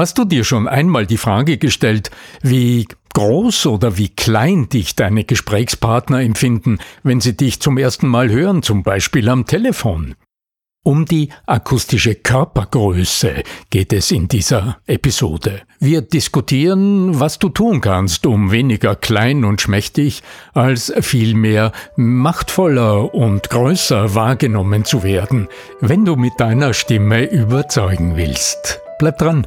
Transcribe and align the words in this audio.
Hast 0.00 0.16
du 0.16 0.24
dir 0.24 0.44
schon 0.44 0.66
einmal 0.66 1.04
die 1.04 1.18
Frage 1.18 1.58
gestellt, 1.58 2.10
wie 2.40 2.88
groß 3.12 3.66
oder 3.66 3.98
wie 3.98 4.08
klein 4.08 4.70
dich 4.70 4.96
deine 4.96 5.24
Gesprächspartner 5.24 6.22
empfinden, 6.22 6.78
wenn 7.02 7.20
sie 7.20 7.36
dich 7.36 7.60
zum 7.60 7.76
ersten 7.76 8.08
Mal 8.08 8.30
hören, 8.30 8.62
zum 8.62 8.82
Beispiel 8.82 9.28
am 9.28 9.44
Telefon? 9.44 10.14
Um 10.82 11.04
die 11.04 11.28
akustische 11.44 12.14
Körpergröße 12.14 13.42
geht 13.68 13.92
es 13.92 14.10
in 14.10 14.26
dieser 14.26 14.78
Episode. 14.86 15.60
Wir 15.80 16.00
diskutieren, 16.00 17.20
was 17.20 17.38
du 17.38 17.50
tun 17.50 17.82
kannst, 17.82 18.24
um 18.24 18.50
weniger 18.52 18.96
klein 18.96 19.44
und 19.44 19.60
schmächtig 19.60 20.22
als 20.54 20.90
vielmehr 21.02 21.72
machtvoller 21.96 23.12
und 23.14 23.50
größer 23.50 24.14
wahrgenommen 24.14 24.86
zu 24.86 25.02
werden, 25.02 25.48
wenn 25.82 26.06
du 26.06 26.16
mit 26.16 26.40
deiner 26.40 26.72
Stimme 26.72 27.30
überzeugen 27.30 28.16
willst. 28.16 28.80
Bleib 28.98 29.18
dran. 29.18 29.46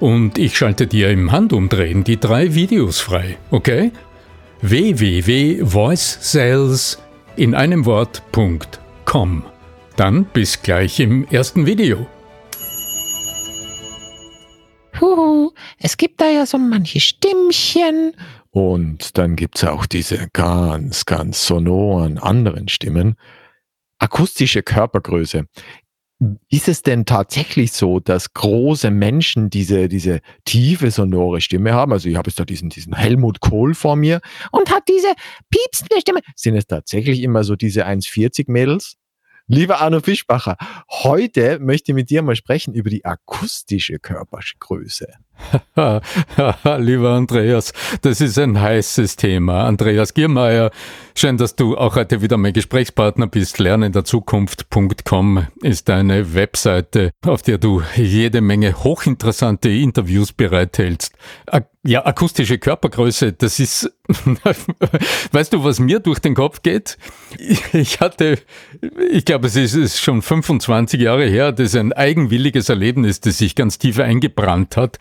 und 0.00 0.38
ich 0.38 0.56
schalte 0.56 0.86
dir 0.86 1.10
im 1.10 1.32
Handumdrehen 1.32 2.04
die 2.04 2.18
drei 2.18 2.54
Videos 2.54 3.00
frei, 3.00 3.36
okay? 3.50 3.92
www.voicesales 4.60 6.98
in 7.36 7.54
einem 7.54 7.86
Wort.com 7.86 9.44
dann 9.98 10.24
bis 10.26 10.62
gleich 10.62 11.00
im 11.00 11.26
ersten 11.28 11.66
Video. 11.66 12.06
Huhu, 15.00 15.52
es 15.78 15.96
gibt 15.96 16.20
da 16.20 16.30
ja 16.30 16.46
so 16.46 16.58
manche 16.58 17.00
Stimmchen. 17.00 18.12
Und 18.50 19.18
dann 19.18 19.36
gibt 19.36 19.56
es 19.56 19.64
auch 19.64 19.86
diese 19.86 20.28
ganz, 20.32 21.04
ganz 21.04 21.46
sonoren 21.46 22.18
anderen 22.18 22.68
Stimmen. 22.68 23.16
Akustische 23.98 24.62
Körpergröße. 24.62 25.46
Ist 26.48 26.66
es 26.66 26.82
denn 26.82 27.04
tatsächlich 27.04 27.70
so, 27.70 28.00
dass 28.00 28.34
große 28.34 28.90
Menschen 28.90 29.50
diese, 29.50 29.88
diese 29.88 30.20
tiefe, 30.44 30.90
sonore 30.90 31.40
Stimme 31.40 31.72
haben? 31.74 31.92
Also 31.92 32.08
ich 32.08 32.16
habe 32.16 32.28
jetzt 32.28 32.40
da 32.40 32.44
diesen, 32.44 32.70
diesen 32.70 32.96
Helmut 32.96 33.38
Kohl 33.38 33.74
vor 33.74 33.94
mir 33.94 34.20
und 34.50 34.70
hat 34.70 34.82
diese 34.88 35.12
piepsende 35.48 36.00
Stimme. 36.00 36.20
Sind 36.34 36.56
es 36.56 36.66
tatsächlich 36.66 37.22
immer 37.22 37.44
so 37.44 37.54
diese 37.54 37.86
1,40 37.86 38.50
Mädels? 38.50 38.96
Lieber 39.46 39.80
Arno 39.80 40.00
Fischbacher, 40.00 40.56
heute 40.90 41.60
möchte 41.60 41.92
ich 41.92 41.94
mit 41.94 42.10
dir 42.10 42.22
mal 42.22 42.36
sprechen 42.36 42.74
über 42.74 42.90
die 42.90 43.04
akustische 43.04 43.98
Körpergröße. 43.98 45.06
Lieber 46.78 47.10
Andreas, 47.10 47.72
das 48.02 48.20
ist 48.20 48.38
ein 48.38 48.60
heißes 48.60 49.16
Thema. 49.16 49.64
Andreas 49.64 50.14
Giermeier, 50.14 50.70
schön, 51.14 51.36
dass 51.36 51.56
du 51.56 51.76
auch 51.76 51.96
heute 51.96 52.20
wieder 52.22 52.36
mein 52.36 52.52
Gesprächspartner 52.52 53.26
bist. 53.26 53.58
Lernenderzukunft.com 53.58 55.46
ist 55.62 55.90
eine 55.90 56.34
Webseite, 56.34 57.12
auf 57.24 57.42
der 57.42 57.58
du 57.58 57.82
jede 57.96 58.40
Menge 58.40 58.84
hochinteressante 58.84 59.68
Interviews 59.68 60.32
bereithältst. 60.32 61.14
Ja, 61.84 62.04
akustische 62.04 62.58
Körpergröße, 62.58 63.32
das 63.32 63.60
ist, 63.60 63.90
weißt 65.32 65.52
du, 65.52 65.64
was 65.64 65.78
mir 65.78 66.00
durch 66.00 66.18
den 66.18 66.34
Kopf 66.34 66.62
geht? 66.62 66.98
Ich 67.72 68.00
hatte, 68.00 68.38
ich 69.10 69.24
glaube, 69.24 69.46
es 69.46 69.56
ist 69.56 69.98
schon 70.00 70.20
25 70.20 71.00
Jahre 71.00 71.24
her, 71.24 71.52
das 71.52 71.68
ist 71.68 71.76
ein 71.76 71.92
eigenwilliges 71.92 72.68
Erlebnis, 72.68 73.20
das 73.20 73.38
sich 73.38 73.54
ganz 73.54 73.78
tief 73.78 74.00
eingebrannt 74.00 74.76
hat 74.76 74.98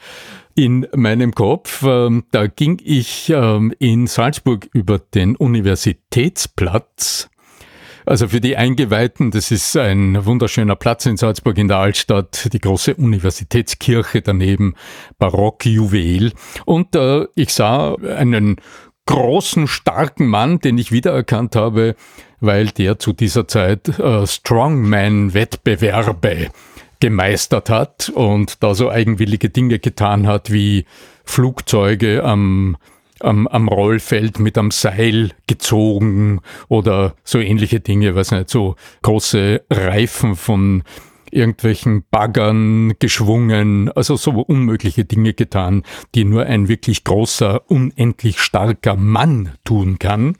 in 0.55 0.87
meinem 0.95 1.33
Kopf. 1.33 1.83
Ähm, 1.83 2.25
da 2.31 2.47
ging 2.47 2.79
ich 2.83 3.29
ähm, 3.29 3.73
in 3.79 4.07
Salzburg 4.07 4.69
über 4.73 4.99
den 4.99 5.35
Universitätsplatz. 5.35 7.29
Also 8.07 8.29
für 8.29 8.39
die 8.39 8.55
Eingeweihten, 8.55 9.31
das 9.31 9.51
ist 9.51 9.75
ein 9.75 10.25
wunderschöner 10.25 10.77
Platz 10.77 11.05
in 11.05 11.17
Salzburg 11.17 11.57
in 11.57 11.67
der 11.67 11.79
Altstadt, 11.79 12.53
die 12.53 12.59
große 12.59 12.95
Universitätskirche 12.95 14.21
daneben, 14.21 14.75
Barockjuwel. 15.17 16.31
Und 16.63 16.95
äh, 16.95 17.25
ich 17.35 17.53
sah 17.53 17.95
einen 17.95 18.61
großen, 19.07 19.67
starken 19.67 20.27
Mann, 20.27 20.59
den 20.59 20.77
ich 20.77 20.93
wiedererkannt 20.93 21.57
habe, 21.57 21.95
weil 22.39 22.67
der 22.67 22.99
zu 22.99 23.13
dieser 23.13 23.47
Zeit 23.47 23.87
äh, 23.99 24.25
Strongman-Wettbewerbe 24.25 26.49
gemeistert 26.99 27.69
hat 27.69 28.09
und 28.09 28.63
da 28.63 28.73
so 28.73 28.89
eigenwillige 28.89 29.49
Dinge 29.49 29.79
getan 29.79 30.27
hat, 30.27 30.51
wie 30.51 30.85
Flugzeuge 31.23 32.23
am, 32.23 32.77
am, 33.19 33.47
am 33.47 33.67
Rollfeld 33.67 34.39
mit 34.39 34.57
am 34.57 34.71
Seil 34.71 35.31
gezogen 35.47 36.41
oder 36.67 37.15
so 37.23 37.39
ähnliche 37.39 37.79
Dinge, 37.79 38.15
was 38.15 38.31
nicht, 38.31 38.49
so 38.49 38.75
große 39.01 39.61
Reifen 39.69 40.35
von 40.35 40.83
irgendwelchen 41.31 42.03
Baggern 42.09 42.93
geschwungen, 42.99 43.91
also 43.91 44.15
so 44.15 44.31
unmögliche 44.31 45.05
Dinge 45.05 45.33
getan, 45.33 45.83
die 46.15 46.23
nur 46.23 46.45
ein 46.45 46.67
wirklich 46.67 47.03
großer, 47.03 47.69
unendlich 47.69 48.39
starker 48.39 48.95
Mann 48.95 49.53
tun 49.63 49.99
kann. 49.99 50.37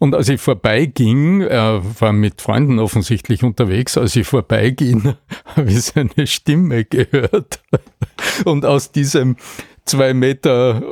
Und 0.00 0.14
als 0.14 0.30
ich 0.30 0.40
vorbeiging, 0.40 1.42
er 1.42 1.82
war 2.00 2.14
mit 2.14 2.40
Freunden 2.40 2.78
offensichtlich 2.78 3.44
unterwegs, 3.44 3.98
als 3.98 4.16
ich 4.16 4.26
vorbeiging, 4.26 5.12
habe 5.44 5.70
ich 5.70 5.82
seine 5.82 6.26
Stimme 6.26 6.86
gehört. 6.86 7.62
Und 8.46 8.64
aus 8.64 8.92
diesem 8.92 9.36
zwei 9.84 10.14
Meter, 10.14 10.82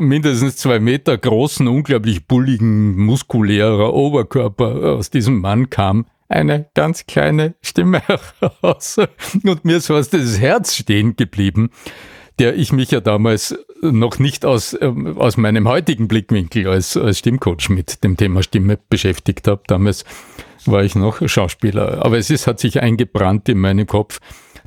mindestens 0.00 0.56
zwei 0.56 0.80
Meter 0.80 1.18
großen, 1.18 1.68
unglaublich 1.68 2.26
bulligen, 2.26 2.96
muskulärer 2.96 3.92
Oberkörper 3.92 4.94
aus 4.94 5.10
diesem 5.10 5.38
Mann 5.42 5.68
kam 5.68 6.06
eine 6.30 6.70
ganz 6.72 7.06
kleine 7.06 7.56
Stimme 7.60 8.00
heraus. 8.40 8.96
Und 9.44 9.66
mir 9.66 9.76
ist 9.76 9.88
fast 9.88 10.14
das 10.14 10.40
Herz 10.40 10.76
stehen 10.76 11.14
geblieben 11.14 11.68
der 12.38 12.56
ich 12.56 12.72
mich 12.72 12.90
ja 12.90 13.00
damals 13.00 13.58
noch 13.82 14.18
nicht 14.18 14.44
aus, 14.44 14.76
ähm, 14.80 15.18
aus 15.18 15.36
meinem 15.36 15.68
heutigen 15.68 16.08
Blickwinkel 16.08 16.66
als, 16.68 16.96
als 16.96 17.18
Stimmcoach 17.18 17.68
mit 17.68 18.02
dem 18.04 18.16
Thema 18.16 18.42
Stimme 18.42 18.78
beschäftigt 18.88 19.48
habe. 19.48 19.62
Damals 19.66 20.04
war 20.64 20.82
ich 20.82 20.94
noch 20.94 21.26
Schauspieler. 21.28 22.04
Aber 22.04 22.18
es 22.18 22.30
ist, 22.30 22.46
hat 22.46 22.60
sich 22.60 22.82
eingebrannt 22.82 23.48
in 23.48 23.58
meinem 23.58 23.86
Kopf, 23.86 24.20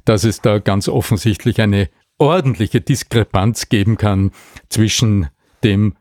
dass 0.06 0.24
es 0.24 0.42
da 0.42 0.59
ganz 0.59 0.88
offensichtlich 0.88 1.62
eine 1.62 1.90
ordentliche 2.18 2.81
Diskrepanz 2.81 3.70
geben 3.70 3.97
kann 3.97 4.31
zwischen 4.70 5.28
dem 5.64 5.96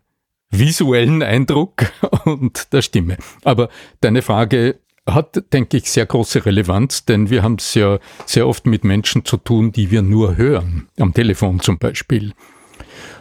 visuellen 0.50 1.22
Eindruck 1.22 1.86
und 2.24 2.72
der 2.72 2.82
Stimme. 2.82 3.16
Aber 3.44 3.68
deine 4.00 4.22
Frage 4.22 4.80
hat, 5.06 5.52
denke 5.52 5.78
ich, 5.78 5.90
sehr 5.90 6.06
große 6.06 6.44
Relevanz, 6.44 7.04
denn 7.04 7.30
wir 7.30 7.42
haben 7.42 7.56
es 7.58 7.74
ja 7.74 7.98
sehr 8.26 8.46
oft 8.46 8.66
mit 8.66 8.84
Menschen 8.84 9.24
zu 9.24 9.38
tun, 9.38 9.72
die 9.72 9.90
wir 9.90 10.02
nur 10.02 10.36
hören, 10.36 10.88
am 10.98 11.14
Telefon 11.14 11.60
zum 11.60 11.78
Beispiel. 11.78 12.34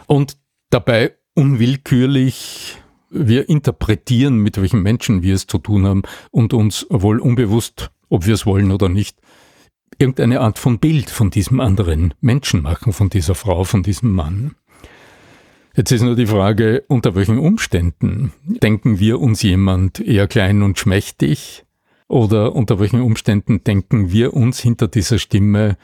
Und 0.08 0.38
dabei 0.70 1.14
unwillkürlich 1.34 2.78
wir 3.10 3.48
interpretieren, 3.48 4.38
mit 4.38 4.60
welchen 4.60 4.82
Menschen 4.82 5.22
wir 5.22 5.34
es 5.34 5.46
zu 5.46 5.58
tun 5.58 5.86
haben 5.86 6.02
und 6.30 6.52
uns 6.54 6.86
wohl 6.90 7.20
unbewusst, 7.20 7.90
ob 8.08 8.26
wir 8.26 8.34
es 8.34 8.46
wollen 8.46 8.72
oder 8.72 8.88
nicht, 8.88 9.18
irgendeine 9.98 10.40
Art 10.40 10.58
von 10.58 10.78
Bild 10.78 11.10
von 11.10 11.30
diesem 11.30 11.60
anderen 11.60 12.14
Menschen 12.20 12.62
machen, 12.62 12.92
von 12.92 13.10
dieser 13.10 13.34
Frau, 13.34 13.64
von 13.64 13.82
diesem 13.82 14.12
Mann. 14.12 14.54
Jetzt 15.76 15.92
ist 15.92 16.02
nur 16.02 16.16
die 16.16 16.26
Frage, 16.26 16.84
unter 16.88 17.14
welchen 17.14 17.38
Umständen 17.38 18.32
denken 18.44 18.98
wir 18.98 19.20
uns 19.20 19.42
jemand 19.42 20.00
eher 20.00 20.26
klein 20.26 20.62
und 20.62 20.78
schmächtig 20.78 21.64
oder 22.08 22.54
unter 22.54 22.80
welchen 22.80 23.02
Umständen 23.02 23.62
denken 23.62 24.10
wir 24.10 24.32
uns 24.32 24.58
hinter 24.58 24.88
dieser 24.88 25.18
Stimme 25.18 25.76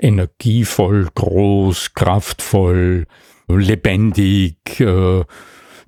energievoll, 0.00 1.08
groß, 1.14 1.94
kraftvoll, 1.94 3.06
lebendig, 3.48 4.80
äh, 4.80 5.24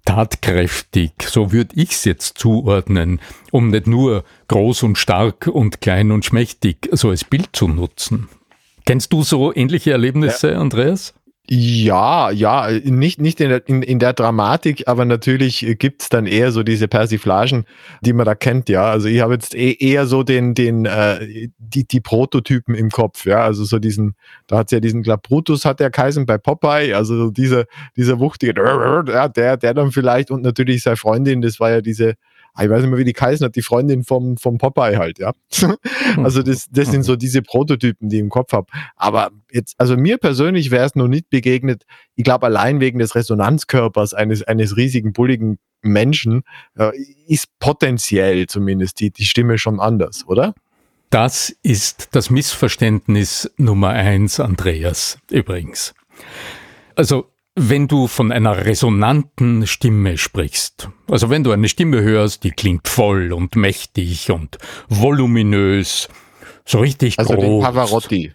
tatkräftig, 0.04 1.12
so 1.22 1.52
würde 1.52 1.74
ich 1.74 1.90
es 1.90 2.04
jetzt 2.04 2.38
zuordnen, 2.38 3.20
um 3.50 3.68
nicht 3.68 3.86
nur 3.86 4.24
groß 4.48 4.84
und 4.84 4.96
stark 4.96 5.48
und 5.48 5.80
klein 5.80 6.12
und 6.12 6.24
schmächtig 6.24 6.88
so 6.92 7.10
als 7.10 7.24
Bild 7.24 7.50
zu 7.52 7.68
nutzen. 7.68 8.28
Kennst 8.86 9.12
du 9.12 9.22
so 9.22 9.54
ähnliche 9.54 9.90
Erlebnisse, 9.90 10.52
ja. 10.52 10.58
Andreas? 10.58 11.12
Ja, 11.48 12.32
ja, 12.32 12.68
nicht, 12.82 13.20
nicht 13.20 13.40
in, 13.40 13.50
der, 13.50 13.68
in, 13.68 13.82
in 13.82 14.00
der 14.00 14.12
Dramatik, 14.14 14.88
aber 14.88 15.04
natürlich 15.04 15.64
gibt's 15.78 16.08
dann 16.08 16.26
eher 16.26 16.50
so 16.50 16.64
diese 16.64 16.88
Persiflagen, 16.88 17.66
die 18.00 18.12
man 18.12 18.26
da 18.26 18.34
kennt, 18.34 18.68
ja. 18.68 18.86
Also 18.90 19.06
ich 19.06 19.20
habe 19.20 19.34
jetzt 19.34 19.54
eh, 19.54 19.76
eher 19.78 20.06
so 20.06 20.24
den, 20.24 20.54
den, 20.54 20.86
äh, 20.86 21.48
die, 21.58 21.86
die 21.86 22.00
Prototypen 22.00 22.74
im 22.74 22.90
Kopf, 22.90 23.26
ja. 23.26 23.44
Also 23.44 23.64
so 23.64 23.78
diesen, 23.78 24.16
da 24.48 24.58
hat's 24.58 24.72
ja 24.72 24.80
diesen, 24.80 25.04
glaub, 25.04 25.22
Brutus 25.22 25.64
hat 25.64 25.78
der 25.78 25.90
Kaisen 25.90 26.26
bei 26.26 26.36
Popeye, 26.36 26.94
also 26.94 27.30
dieser, 27.30 27.66
dieser 27.96 28.18
wuchtige, 28.18 28.54
ja, 29.06 29.28
der, 29.28 29.56
der 29.56 29.72
dann 29.74 29.92
vielleicht 29.92 30.32
und 30.32 30.42
natürlich 30.42 30.82
seine 30.82 30.96
Freundin, 30.96 31.42
das 31.42 31.60
war 31.60 31.70
ja 31.70 31.80
diese, 31.80 32.14
ich 32.64 32.70
weiß 32.70 32.82
nicht 32.82 32.90
mehr, 32.90 32.98
wie 32.98 33.04
die 33.04 33.12
Kaisen 33.12 33.44
hat, 33.44 33.56
die 33.56 33.62
Freundin 33.62 34.04
vom, 34.04 34.36
vom 34.36 34.58
Popeye 34.58 34.96
halt, 34.96 35.18
ja. 35.18 35.32
also 36.16 36.42
das, 36.42 36.66
das 36.70 36.90
sind 36.90 37.02
so 37.02 37.16
diese 37.16 37.42
Prototypen, 37.42 38.08
die 38.08 38.16
ich 38.16 38.22
im 38.22 38.30
Kopf 38.30 38.52
habe. 38.52 38.66
Aber 38.96 39.30
jetzt, 39.50 39.74
also 39.78 39.96
mir 39.96 40.18
persönlich 40.18 40.70
wäre 40.70 40.86
es 40.86 40.94
noch 40.94 41.08
nicht 41.08 41.28
begegnet. 41.30 41.84
Ich 42.14 42.24
glaube, 42.24 42.46
allein 42.46 42.80
wegen 42.80 42.98
des 42.98 43.14
Resonanzkörpers 43.14 44.14
eines, 44.14 44.42
eines 44.42 44.76
riesigen, 44.76 45.12
bulligen 45.12 45.58
Menschen 45.82 46.42
äh, 46.78 46.92
ist 47.26 47.46
potenziell 47.58 48.46
zumindest 48.46 49.00
die, 49.00 49.10
die 49.10 49.24
Stimme 49.24 49.58
schon 49.58 49.80
anders, 49.80 50.26
oder? 50.26 50.54
Das 51.10 51.54
ist 51.62 52.08
das 52.12 52.30
Missverständnis 52.30 53.50
Nummer 53.56 53.90
eins, 53.90 54.40
Andreas, 54.40 55.18
übrigens. 55.30 55.94
Also 56.96 57.30
wenn 57.56 57.88
du 57.88 58.06
von 58.06 58.30
einer 58.32 58.66
resonanten 58.66 59.66
Stimme 59.66 60.18
sprichst, 60.18 60.90
also 61.10 61.30
wenn 61.30 61.42
du 61.42 61.52
eine 61.52 61.68
Stimme 61.68 62.02
hörst, 62.02 62.44
die 62.44 62.50
klingt 62.50 62.86
voll 62.86 63.32
und 63.32 63.56
mächtig 63.56 64.30
und 64.30 64.58
voluminös, 64.88 66.08
so 66.66 66.78
richtig 66.78 67.18
also 67.18 67.34
groß. 67.34 67.44
Den 67.64 67.74
Pavarotti. 67.74 68.32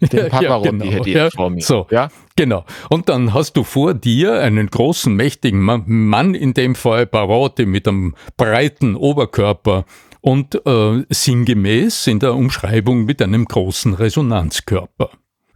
Den 0.00 0.28
Pavarotti 0.30 0.66
ja, 0.66 0.70
genau. 0.72 0.90
hätte 0.90 1.08
ich 1.10 1.14
ja, 1.14 1.30
vor 1.30 1.50
mir. 1.50 1.62
So, 1.62 1.86
ja? 1.90 2.08
genau. 2.34 2.64
Und 2.88 3.10
dann 3.10 3.34
hast 3.34 3.52
du 3.58 3.64
vor 3.64 3.92
dir 3.92 4.40
einen 4.40 4.68
großen, 4.68 5.14
mächtigen 5.14 5.60
Mann, 5.60 6.34
in 6.34 6.54
dem 6.54 6.74
Fall 6.74 7.06
Pavarotti 7.06 7.66
mit 7.66 7.86
einem 7.86 8.14
breiten 8.38 8.96
Oberkörper 8.96 9.84
und 10.22 10.54
äh, 10.66 11.04
sinngemäß 11.10 12.06
in 12.06 12.18
der 12.18 12.34
Umschreibung 12.34 13.04
mit 13.04 13.20
einem 13.20 13.44
großen 13.44 13.92
Resonanzkörper. 13.92 15.10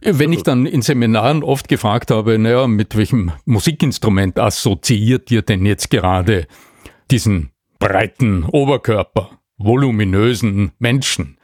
Wenn 0.07 0.33
ich 0.33 0.43
dann 0.43 0.67
in 0.67 0.83
Seminaren 0.83 1.41
oft 1.41 1.67
gefragt 1.67 2.11
habe, 2.11 2.37
naja, 2.37 2.67
mit 2.67 2.95
welchem 2.95 3.31
Musikinstrument 3.45 4.37
assoziiert 4.37 5.31
ihr 5.31 5.41
denn 5.41 5.65
jetzt 5.65 5.89
gerade 5.89 6.45
diesen 7.09 7.49
breiten 7.79 8.43
Oberkörper, 8.43 9.31
voluminösen 9.57 10.73
Menschen? 10.77 11.39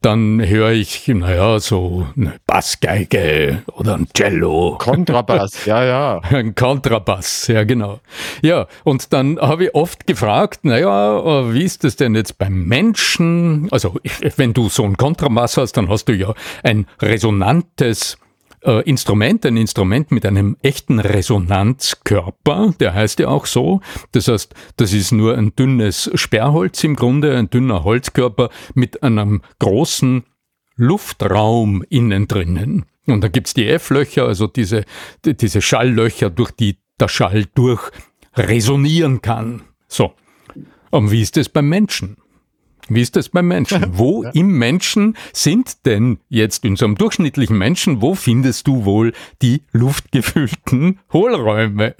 Dann 0.00 0.46
höre 0.46 0.72
ich, 0.72 1.08
naja, 1.08 1.58
so 1.58 2.06
eine 2.16 2.34
Bassgeige 2.46 3.62
oder 3.72 3.94
ein 3.94 4.08
Cello. 4.14 4.76
Kontrabass, 4.78 5.64
ja, 5.66 5.84
ja. 5.84 6.20
Ein 6.20 6.54
Kontrabass, 6.54 7.48
ja, 7.48 7.64
genau. 7.64 8.00
Ja, 8.42 8.66
und 8.84 9.12
dann 9.12 9.38
habe 9.40 9.64
ich 9.64 9.74
oft 9.74 10.06
gefragt, 10.06 10.64
naja, 10.64 11.52
wie 11.52 11.64
ist 11.64 11.84
das 11.84 11.96
denn 11.96 12.14
jetzt 12.14 12.38
beim 12.38 12.64
Menschen? 12.64 13.68
Also, 13.70 13.96
wenn 14.36 14.52
du 14.52 14.68
so 14.68 14.84
ein 14.84 14.96
Kontrabass 14.96 15.56
hast, 15.56 15.72
dann 15.72 15.88
hast 15.88 16.06
du 16.06 16.12
ja 16.12 16.34
ein 16.62 16.86
resonantes 17.00 18.18
äh, 18.66 18.82
Instrument, 18.82 19.46
ein 19.46 19.56
Instrument 19.56 20.10
mit 20.10 20.26
einem 20.26 20.56
echten 20.62 20.98
Resonanzkörper, 20.98 22.74
der 22.78 22.94
heißt 22.94 23.20
ja 23.20 23.28
auch 23.28 23.46
so. 23.46 23.80
Das 24.12 24.28
heißt, 24.28 24.54
das 24.76 24.92
ist 24.92 25.12
nur 25.12 25.36
ein 25.36 25.54
dünnes 25.54 26.10
Sperrholz 26.14 26.82
im 26.84 26.96
Grunde, 26.96 27.36
ein 27.36 27.48
dünner 27.48 27.84
Holzkörper 27.84 28.50
mit 28.74 29.02
einem 29.02 29.42
großen 29.58 30.24
Luftraum 30.76 31.84
innen 31.88 32.28
drinnen. 32.28 32.84
Und 33.06 33.22
da 33.22 33.28
gibt's 33.28 33.54
die 33.54 33.68
F-Löcher, 33.68 34.26
also 34.26 34.46
diese, 34.46 34.84
diese 35.24 35.62
Schalllöcher, 35.62 36.28
durch 36.28 36.50
die 36.50 36.78
der 36.98 37.08
Schall 37.08 37.44
durch 37.54 37.90
resonieren 38.34 39.22
kann. 39.22 39.62
So. 39.86 40.14
Und 40.90 41.10
wie 41.10 41.22
ist 41.22 41.36
es 41.36 41.48
beim 41.48 41.68
Menschen? 41.68 42.16
Wie 42.88 43.00
ist 43.00 43.16
das 43.16 43.28
beim 43.30 43.48
Menschen? 43.48 43.84
Wo 43.92 44.22
ja. 44.22 44.30
im 44.30 44.58
Menschen 44.58 45.16
sind 45.32 45.86
denn 45.86 46.18
jetzt 46.28 46.64
in 46.64 46.76
so 46.76 46.84
einem 46.84 46.96
durchschnittlichen 46.96 47.56
Menschen, 47.58 48.00
wo 48.00 48.14
findest 48.14 48.66
du 48.66 48.84
wohl 48.84 49.12
die 49.42 49.62
luftgefüllten 49.72 51.00
Hohlräume? 51.12 51.94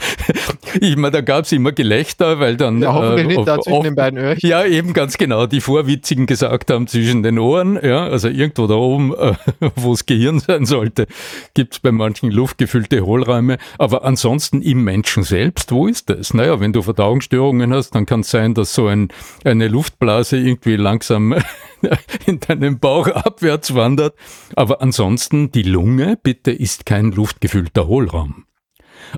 ich 0.80 0.96
meine, 0.96 1.10
da 1.12 1.20
gab 1.20 1.44
es 1.44 1.52
immer 1.52 1.72
Gelächter, 1.72 2.40
weil 2.40 2.56
dann. 2.56 2.82
Ja, 2.82 2.92
hoffentlich 2.92 3.24
äh, 3.24 3.36
nicht 3.36 3.48
da 3.48 3.60
zwischen 3.60 3.82
den 3.82 3.94
beiden 3.94 4.18
Öhrchen. 4.18 4.48
Ja, 4.48 4.64
eben 4.64 4.92
ganz 4.92 5.16
genau. 5.16 5.46
Die 5.46 5.60
Vorwitzigen 5.60 6.26
gesagt 6.26 6.70
haben, 6.70 6.86
zwischen 6.86 7.22
den 7.22 7.38
Ohren, 7.38 7.78
ja, 7.82 8.06
also 8.06 8.28
irgendwo 8.28 8.66
da 8.66 8.74
oben, 8.74 9.14
äh, 9.14 9.34
wo 9.76 9.92
das 9.92 10.06
Gehirn 10.06 10.40
sein 10.40 10.66
sollte, 10.66 11.06
gibt 11.54 11.74
es 11.74 11.80
bei 11.80 11.92
manchen 11.92 12.30
luftgefüllte 12.30 13.04
Hohlräume. 13.06 13.58
Aber 13.78 14.04
ansonsten 14.04 14.60
im 14.60 14.84
Menschen 14.84 15.22
selbst, 15.22 15.72
wo 15.72 15.86
ist 15.86 16.10
das? 16.10 16.34
Naja, 16.34 16.60
wenn 16.60 16.72
du 16.72 16.82
Verdauungsstörungen 16.82 17.72
hast, 17.72 17.94
dann 17.94 18.06
kann 18.06 18.20
es 18.20 18.30
sein, 18.30 18.54
dass 18.54 18.74
so 18.74 18.86
ein, 18.86 19.08
eine 19.44 19.68
Luftblase 19.68 20.09
Blase 20.10 20.38
irgendwie 20.38 20.74
langsam 20.74 21.36
in 22.26 22.40
deinem 22.40 22.80
Bauch 22.80 23.06
abwärts 23.06 23.76
wandert. 23.76 24.16
Aber 24.56 24.82
ansonsten, 24.82 25.52
die 25.52 25.62
Lunge, 25.62 26.18
bitte, 26.20 26.50
ist 26.50 26.84
kein 26.84 27.12
luftgefüllter 27.12 27.86
Hohlraum. 27.86 28.44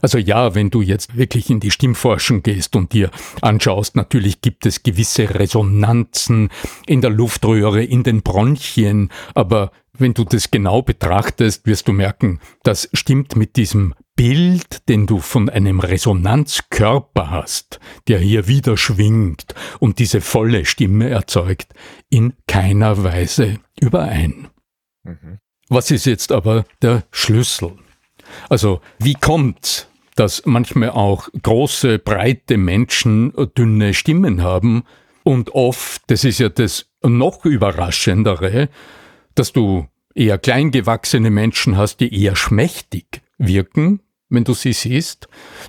Also 0.02 0.18
ja, 0.18 0.54
wenn 0.54 0.68
du 0.68 0.82
jetzt 0.82 1.16
wirklich 1.16 1.48
in 1.48 1.60
die 1.60 1.70
Stimmforschung 1.70 2.42
gehst 2.42 2.76
und 2.76 2.92
dir 2.92 3.10
anschaust, 3.40 3.96
natürlich 3.96 4.42
gibt 4.42 4.66
es 4.66 4.82
gewisse 4.82 5.34
Resonanzen 5.34 6.50
in 6.86 7.00
der 7.00 7.10
Luftröhre, 7.10 7.82
in 7.82 8.02
den 8.02 8.20
Bronchien, 8.20 9.08
aber 9.34 9.72
wenn 9.96 10.12
du 10.12 10.24
das 10.24 10.50
genau 10.50 10.82
betrachtest, 10.82 11.66
wirst 11.66 11.88
du 11.88 11.92
merken, 11.92 12.38
das 12.64 12.90
stimmt 12.92 13.34
mit 13.34 13.56
diesem 13.56 13.94
Bild, 14.14 14.88
den 14.88 15.06
du 15.06 15.18
von 15.18 15.48
einem 15.48 15.80
Resonanzkörper 15.80 17.30
hast, 17.30 17.80
der 18.08 18.18
hier 18.18 18.46
wieder 18.46 18.76
schwingt 18.76 19.54
und 19.80 19.98
diese 19.98 20.20
volle 20.20 20.64
Stimme 20.64 21.08
erzeugt, 21.08 21.72
in 22.10 22.34
keiner 22.46 23.02
Weise 23.04 23.58
überein. 23.80 24.48
Mhm. 25.04 25.38
Was 25.68 25.90
ist 25.90 26.04
jetzt 26.04 26.32
aber 26.32 26.64
der 26.82 27.04
Schlüssel? 27.10 27.72
Also, 28.48 28.80
wie 28.98 29.14
kommt's, 29.14 29.88
dass 30.14 30.44
manchmal 30.44 30.90
auch 30.90 31.28
große, 31.42 31.98
breite 31.98 32.58
Menschen 32.58 33.32
dünne 33.56 33.94
Stimmen 33.94 34.42
haben 34.42 34.84
und 35.22 35.54
oft, 35.54 36.02
das 36.08 36.24
ist 36.24 36.38
ja 36.38 36.48
das 36.48 36.86
noch 37.02 37.44
überraschendere, 37.44 38.68
dass 39.34 39.52
du 39.52 39.86
eher 40.14 40.38
kleingewachsene 40.38 41.30
Menschen 41.30 41.76
hast, 41.76 42.00
die 42.00 42.22
eher 42.22 42.36
schmächtig 42.36 43.22
wirken, 43.46 44.00
wenn 44.28 44.44
du 44.44 44.54
sie 44.54 44.72
siehst, 44.72 45.28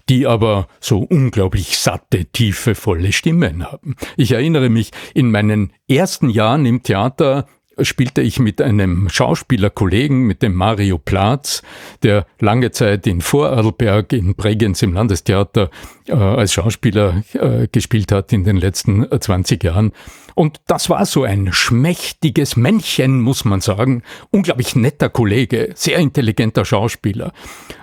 die 0.10 0.26
aber 0.26 0.68
so 0.80 1.00
unglaublich 1.00 1.78
satte, 1.78 2.26
tiefe, 2.26 2.76
volle 2.76 3.12
Stimmen 3.12 3.64
haben. 3.70 3.96
Ich 4.16 4.32
erinnere 4.32 4.70
mich, 4.70 4.92
in 5.14 5.32
meinen 5.32 5.74
ersten 5.88 6.30
Jahren 6.30 6.66
im 6.66 6.82
Theater 6.82 7.48
spielte 7.82 8.22
ich 8.22 8.40
mit 8.40 8.62
einem 8.62 9.10
Schauspielerkollegen, 9.10 10.24
mit 10.24 10.42
dem 10.42 10.54
Mario 10.54 10.98
Platz, 10.98 11.62
der 12.04 12.26
lange 12.40 12.72
Zeit 12.72 13.08
in 13.08 13.22
Vorarlberg 13.22 14.14
in 14.14 14.36
Bregenz 14.36 14.82
im 14.82 14.94
Landestheater 14.94 15.70
äh, 16.08 16.14
als 16.14 16.54
Schauspieler 16.54 17.24
äh, 17.34 17.68
gespielt 17.72 18.12
hat 18.12 18.32
in 18.34 18.44
den 18.44 18.58
letzten 18.58 19.08
20 19.20 19.64
Jahren. 19.64 19.92
Und 20.36 20.62
das 20.68 20.90
war 20.90 21.06
so 21.06 21.24
ein 21.24 21.54
schmächtiges 21.54 22.56
Männchen, 22.56 23.22
muss 23.22 23.46
man 23.46 23.62
sagen. 23.62 24.04
Unglaublich 24.32 24.76
netter 24.76 25.10
Kollege, 25.10 25.72
sehr 25.76 25.98
intelligenter 25.98 26.66
Schauspieler. 26.66 27.34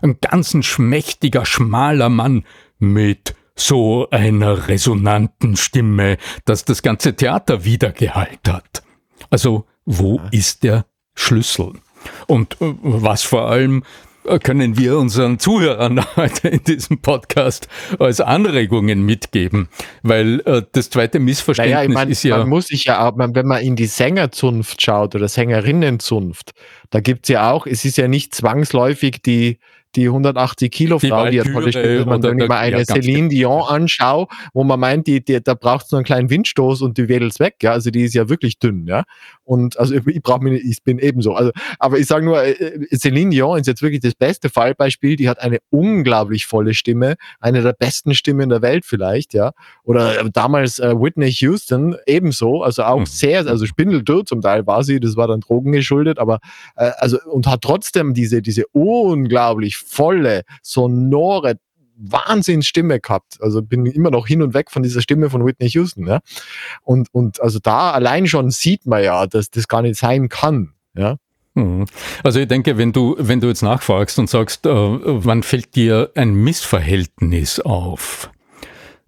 Ein 0.02 0.18
ganz 0.20 0.56
schmächtiger, 0.64 1.47
schmaler 1.47 2.09
Mann 2.09 2.44
mit 2.78 3.35
so 3.54 4.09
einer 4.11 4.68
resonanten 4.68 5.56
Stimme, 5.56 6.16
dass 6.44 6.64
das 6.64 6.82
ganze 6.82 7.14
Theater 7.14 7.64
wiedergehalt 7.64 8.49
hat. 8.49 8.82
Also 9.30 9.66
wo 9.84 10.16
ja. 10.16 10.28
ist 10.30 10.62
der 10.62 10.87
Schlüssel? 11.14 11.72
Und 12.26 12.60
äh, 12.60 12.75
was 12.82 13.22
vor 13.22 13.49
allem 13.49 13.84
äh, 14.25 14.38
können 14.38 14.76
wir 14.78 14.99
unseren 14.99 15.38
Zuhörern 15.38 16.04
heute 16.16 16.49
in 16.49 16.64
diesem 16.64 17.00
Podcast 17.00 17.68
als 17.99 18.20
Anregungen 18.20 19.04
mitgeben? 19.04 19.68
Weil 20.02 20.40
äh, 20.44 20.62
das 20.72 20.90
zweite 20.90 21.18
Missverständnis 21.18 21.75
naja, 21.75 21.88
ich 21.88 21.94
mein, 21.94 22.10
ist 22.10 22.22
ja. 22.22 22.38
Man 22.38 22.49
muss 22.49 22.66
sich 22.66 22.84
ja 22.84 23.06
auch, 23.08 23.14
wenn 23.16 23.46
man 23.46 23.62
in 23.62 23.76
die 23.76 23.87
Sängerzunft 23.87 24.82
schaut 24.82 25.14
oder 25.14 25.28
Sängerinnenzunft, 25.28 26.52
da 26.90 27.00
gibt 27.00 27.26
es 27.26 27.30
ja 27.30 27.50
auch, 27.50 27.66
es 27.66 27.84
ist 27.84 27.96
ja 27.96 28.08
nicht 28.08 28.34
zwangsläufig 28.34 29.22
die, 29.22 29.58
die 29.97 30.06
180 30.06 30.70
Kilo 30.70 30.99
Frau, 30.99 31.25
die, 31.25 31.32
die 31.32 31.37
ja 31.38 31.44
tolle 31.44 31.70
Stimme, 31.70 32.06
wenn, 32.06 32.23
wenn 32.23 32.38
ich 32.38 32.49
mal 32.49 32.59
eine 32.59 32.78
ja, 32.78 32.85
Celine 32.85 33.28
Dion 33.28 33.62
anschaue, 33.62 34.26
wo 34.52 34.62
man 34.62 34.78
meint, 34.78 35.06
die, 35.06 35.25
die, 35.25 35.42
da 35.42 35.54
braucht 35.54 35.87
es 35.87 35.92
nur 35.92 35.99
einen 35.99 36.04
kleinen 36.04 36.30
Windstoß 36.30 36.82
und 36.82 36.97
die 36.99 37.09
wedelt 37.09 37.38
weg, 37.40 37.56
ja, 37.62 37.73
also 37.73 37.90
die 37.90 38.04
ist 38.04 38.14
ja 38.14 38.28
wirklich 38.28 38.59
dünn, 38.59 38.87
ja, 38.87 39.04
und 39.44 39.78
also 39.78 39.94
ich 39.94 40.23
brauche 40.23 40.44
mich, 40.44 40.62
ich 40.64 40.82
bin 40.85 40.99
ebenso, 40.99 41.35
also, 41.35 41.50
aber 41.78 41.99
ich 41.99 42.06
sage 42.06 42.25
nur, 42.25 42.42
äh, 42.42 42.52
äh, 42.52 42.97
Celine 42.97 43.30
Dion 43.30 43.59
ist 43.59 43.66
jetzt 43.66 43.82
wirklich 43.82 44.00
das 44.00 44.14
beste 44.14 44.49
Fallbeispiel, 44.49 45.16
die 45.16 45.28
hat 45.28 45.40
eine 45.40 45.59
unglaublich 45.70 46.47
volle 46.47 46.75
Stimme, 46.75 47.16
eine 47.40 47.62
der 47.62 47.73
besten 47.73 48.14
Stimmen 48.14 48.49
der 48.49 48.62
Welt 48.62 48.85
vielleicht, 48.85 49.35
ja, 49.35 49.52
oder 49.82 50.20
äh, 50.20 50.30
damals 50.32 50.78
äh, 50.78 50.94
Whitney 50.94 51.30
Houston 51.30 51.97
ebenso, 52.06 52.62
also 52.62 52.85
auch 52.85 53.00
mhm. 53.00 53.06
sehr, 53.06 53.47
also 53.47 53.66
spindeldürr 53.66 54.25
zum 54.25 54.40
Teil 54.40 54.66
war 54.66 54.85
sie, 54.85 55.00
das 55.00 55.16
war 55.16 55.26
dann 55.26 55.40
Drogen 55.40 55.73
geschuldet, 55.73 56.18
aber 56.20 56.38
äh, 56.76 56.90
also 56.99 57.18
und 57.25 57.49
hat 57.49 57.62
trotzdem 57.62 58.14
diese, 58.14 58.42
diese 58.42 58.66
unglaublich 58.73 59.79
volle, 59.87 60.42
sonore 60.62 61.56
Wahnsinnsstimme 62.00 63.00
gehabt. 63.00 63.38
Also 63.40 63.62
bin 63.62 63.87
immer 63.87 64.10
noch 64.10 64.26
hin 64.26 64.42
und 64.42 64.54
weg 64.54 64.70
von 64.70 64.82
dieser 64.82 65.02
Stimme 65.02 65.30
von 65.30 65.44
Whitney 65.44 65.68
Houston. 65.68 66.06
Ja? 66.06 66.20
Und, 66.82 67.08
und 67.12 67.40
also 67.40 67.58
da 67.62 67.90
allein 67.92 68.26
schon 68.26 68.50
sieht 68.50 68.87
man 68.87 69.04
ja, 69.04 69.26
dass 69.26 69.50
das 69.50 69.68
gar 69.68 69.82
nicht 69.82 69.96
sein 69.96 70.28
kann. 70.28 70.72
Ja? 70.94 71.16
Mhm. 71.54 71.84
Also 72.25 72.40
ich 72.40 72.49
denke, 72.49 72.78
wenn 72.78 72.92
du, 72.92 73.16
wenn 73.18 73.40
du 73.40 73.49
jetzt 73.49 73.62
nachfragst 73.62 74.18
und 74.18 74.30
sagst, 74.30 74.66
äh, 74.66 74.70
wann 74.70 75.42
fällt 75.42 75.75
dir 75.76 76.10
ein 76.14 76.34
Missverhältnis 76.34 77.60
auf? 77.60 78.30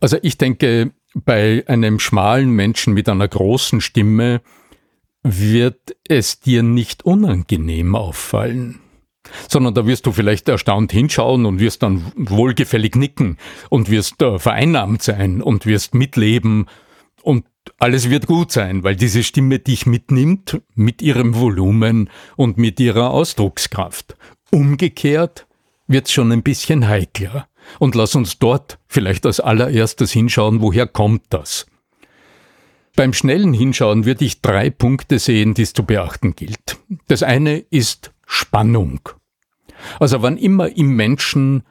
Also 0.00 0.18
ich 0.22 0.36
denke, 0.36 0.92
bei 1.14 1.64
einem 1.66 1.98
schmalen 1.98 2.50
Menschen 2.50 2.94
mit 2.94 3.08
einer 3.08 3.28
großen 3.28 3.80
Stimme 3.80 4.40
wird 5.22 5.94
es 6.08 6.40
dir 6.40 6.62
nicht 6.62 7.04
unangenehm 7.04 7.94
auffallen 7.94 8.81
sondern 9.48 9.74
da 9.74 9.86
wirst 9.86 10.06
du 10.06 10.12
vielleicht 10.12 10.48
erstaunt 10.48 10.92
hinschauen 10.92 11.46
und 11.46 11.60
wirst 11.60 11.82
dann 11.82 12.12
wohlgefällig 12.16 12.94
nicken 12.96 13.38
und 13.70 13.90
wirst 13.90 14.20
äh, 14.22 14.38
vereinnahmt 14.38 15.02
sein 15.02 15.42
und 15.42 15.66
wirst 15.66 15.94
mitleben 15.94 16.66
und 17.22 17.44
alles 17.78 18.10
wird 18.10 18.26
gut 18.26 18.50
sein, 18.50 18.82
weil 18.82 18.96
diese 18.96 19.22
Stimme 19.22 19.58
dich 19.58 19.86
mitnimmt 19.86 20.60
mit 20.74 21.02
ihrem 21.02 21.36
Volumen 21.36 22.10
und 22.36 22.58
mit 22.58 22.80
ihrer 22.80 23.10
Ausdruckskraft. 23.10 24.16
Umgekehrt 24.50 25.46
wird's 25.86 26.12
schon 26.12 26.32
ein 26.32 26.42
bisschen 26.42 26.88
heikler. 26.88 27.46
Und 27.78 27.94
lass 27.94 28.16
uns 28.16 28.38
dort 28.38 28.78
vielleicht 28.88 29.24
als 29.24 29.38
allererstes 29.38 30.10
hinschauen, 30.10 30.60
woher 30.60 30.86
kommt 30.86 31.22
das? 31.30 31.66
Beim 32.96 33.12
schnellen 33.12 33.54
Hinschauen 33.54 34.04
würde 34.04 34.24
ich 34.24 34.42
drei 34.42 34.68
Punkte 34.68 35.18
sehen, 35.18 35.54
die 35.54 35.62
es 35.62 35.72
zu 35.72 35.84
beachten 35.84 36.34
gilt. 36.34 36.78
Das 37.06 37.22
eine 37.22 37.58
ist 37.58 38.12
Spannung. 38.26 39.00
Also 40.00 40.22
wann 40.22 40.36
immer 40.36 40.76
im 40.76 40.94
Menschen 40.96 41.62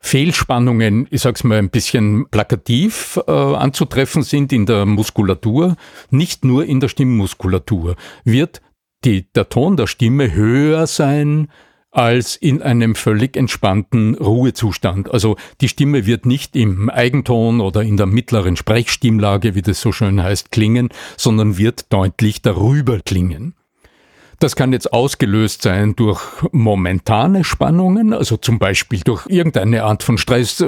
Fehlspannungen, 0.00 1.06
ich 1.10 1.22
sag's 1.22 1.44
mal 1.44 1.58
ein 1.58 1.70
bisschen 1.70 2.26
plakativ, 2.30 3.18
äh, 3.26 3.30
anzutreffen 3.30 4.22
sind 4.22 4.52
in 4.52 4.66
der 4.66 4.84
Muskulatur, 4.84 5.76
nicht 6.10 6.44
nur 6.44 6.66
in 6.66 6.80
der 6.80 6.88
Stimmmuskulatur, 6.88 7.96
wird 8.22 8.60
die, 9.04 9.32
der 9.32 9.48
Ton 9.48 9.78
der 9.78 9.86
Stimme 9.86 10.34
höher 10.34 10.86
sein 10.86 11.48
als 11.90 12.36
in 12.36 12.60
einem 12.60 12.96
völlig 12.96 13.36
entspannten 13.36 14.16
Ruhezustand. 14.16 15.10
Also 15.10 15.36
die 15.60 15.68
Stimme 15.68 16.06
wird 16.06 16.26
nicht 16.26 16.56
im 16.56 16.90
Eigenton 16.90 17.60
oder 17.60 17.82
in 17.82 17.96
der 17.96 18.06
mittleren 18.06 18.56
Sprechstimmlage, 18.56 19.54
wie 19.54 19.62
das 19.62 19.80
so 19.80 19.92
schön 19.92 20.22
heißt, 20.22 20.50
klingen, 20.50 20.88
sondern 21.16 21.56
wird 21.56 21.92
deutlich 21.92 22.42
darüber 22.42 22.98
klingen. 22.98 23.54
Das 24.38 24.56
kann 24.56 24.72
jetzt 24.72 24.92
ausgelöst 24.92 25.62
sein 25.62 25.94
durch 25.96 26.20
momentane 26.52 27.44
Spannungen, 27.44 28.12
also 28.12 28.36
zum 28.36 28.58
Beispiel 28.58 29.00
durch 29.00 29.26
irgendeine 29.26 29.84
Art 29.84 30.02
von 30.02 30.18
Stress, 30.18 30.64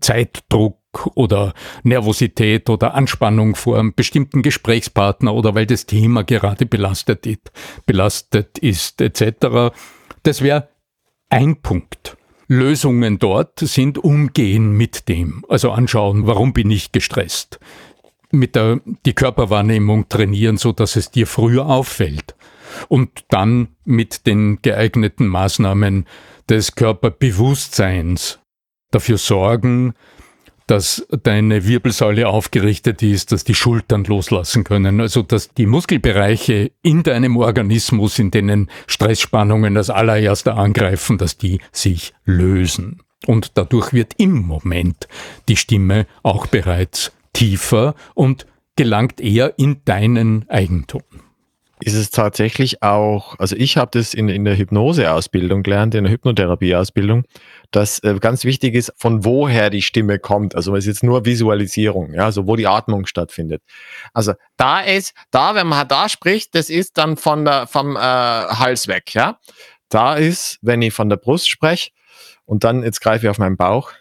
Zeitdruck 0.00 0.76
oder 1.14 1.54
Nervosität 1.82 2.68
oder 2.68 2.94
Anspannung 2.94 3.54
vor 3.54 3.78
einem 3.78 3.94
bestimmten 3.94 4.42
Gesprächspartner 4.42 5.34
oder 5.34 5.54
weil 5.54 5.66
das 5.66 5.86
Thema 5.86 6.24
gerade 6.24 6.66
belastet 6.66 7.26
ist, 7.26 7.52
belastet 7.86 8.58
ist 8.58 9.00
etc. 9.00 9.72
Das 10.22 10.42
wäre 10.42 10.68
ein 11.28 11.62
Punkt. 11.62 12.16
Lösungen 12.48 13.20
dort 13.20 13.60
sind 13.60 13.96
umgehen 13.98 14.72
mit 14.72 15.08
dem, 15.08 15.44
also 15.48 15.70
anschauen, 15.70 16.26
warum 16.26 16.52
bin 16.52 16.68
ich 16.72 16.90
gestresst. 16.90 17.60
Mit 18.32 18.54
der 18.54 18.80
die 19.04 19.12
Körperwahrnehmung 19.12 20.08
trainieren, 20.08 20.56
so 20.56 20.72
dass 20.72 20.96
es 20.96 21.10
dir 21.10 21.26
früher 21.26 21.66
auffällt 21.66 22.36
und 22.88 23.24
dann 23.28 23.68
mit 23.84 24.26
den 24.26 24.62
geeigneten 24.62 25.26
Maßnahmen 25.26 26.06
des 26.48 26.74
Körperbewusstseins 26.74 28.38
dafür 28.90 29.18
sorgen, 29.18 29.94
dass 30.66 31.04
deine 31.24 31.66
Wirbelsäule 31.66 32.28
aufgerichtet 32.28 33.02
ist, 33.02 33.32
dass 33.32 33.42
die 33.42 33.56
Schultern 33.56 34.04
loslassen 34.04 34.62
können, 34.62 35.00
also 35.00 35.22
dass 35.22 35.52
die 35.52 35.66
Muskelbereiche 35.66 36.70
in 36.82 37.02
deinem 37.02 37.36
Organismus, 37.36 38.20
in 38.20 38.30
denen 38.30 38.70
Stressspannungen 38.86 39.76
als 39.76 39.90
allererster 39.90 40.56
angreifen, 40.56 41.18
dass 41.18 41.36
die 41.36 41.60
sich 41.72 42.14
lösen. 42.24 43.02
Und 43.26 43.58
dadurch 43.58 43.92
wird 43.92 44.14
im 44.18 44.42
Moment 44.42 45.08
die 45.48 45.56
Stimme 45.56 46.06
auch 46.22 46.46
bereits 46.46 47.12
tiefer 47.32 47.94
und 48.14 48.46
gelangt 48.76 49.20
eher 49.20 49.58
in 49.58 49.82
deinen 49.84 50.48
Eigentum 50.48 51.02
ist 51.82 51.94
es 51.94 52.10
tatsächlich 52.10 52.82
auch, 52.82 53.38
also 53.38 53.56
ich 53.56 53.76
habe 53.76 53.90
das 53.92 54.14
in, 54.14 54.28
in 54.28 54.44
der 54.44 54.56
Hypnoseausbildung 54.56 55.62
gelernt, 55.62 55.94
in 55.94 56.04
der 56.04 56.12
Hypnotherapieausbildung, 56.12 57.24
dass 57.70 58.00
äh, 58.00 58.18
ganz 58.20 58.44
wichtig 58.44 58.74
ist, 58.74 58.92
von 58.96 59.24
woher 59.24 59.70
die 59.70 59.82
Stimme 59.82 60.18
kommt. 60.18 60.54
Also 60.54 60.74
es 60.74 60.84
ist 60.84 60.88
jetzt 60.88 61.02
nur 61.02 61.24
Visualisierung, 61.24 62.12
ja, 62.14 62.24
also 62.24 62.46
wo 62.46 62.56
die 62.56 62.66
Atmung 62.66 63.06
stattfindet. 63.06 63.62
Also 64.12 64.34
da 64.56 64.80
ist, 64.80 65.14
da, 65.30 65.54
wenn 65.54 65.66
man 65.66 65.88
da 65.88 66.08
spricht, 66.08 66.54
das 66.54 66.68
ist 66.68 66.98
dann 66.98 67.16
von 67.16 67.44
der, 67.44 67.66
vom 67.66 67.96
äh, 67.96 67.98
Hals 67.98 68.88
weg, 68.88 69.14
ja. 69.14 69.38
Da 69.88 70.14
ist, 70.16 70.58
wenn 70.62 70.82
ich 70.82 70.94
von 70.94 71.08
der 71.08 71.16
Brust 71.16 71.48
spreche 71.48 71.90
und 72.44 72.62
dann 72.62 72.82
jetzt 72.82 73.00
greife 73.00 73.26
ich 73.26 73.30
auf 73.30 73.38
meinen 73.38 73.56
Bauch 73.56 73.92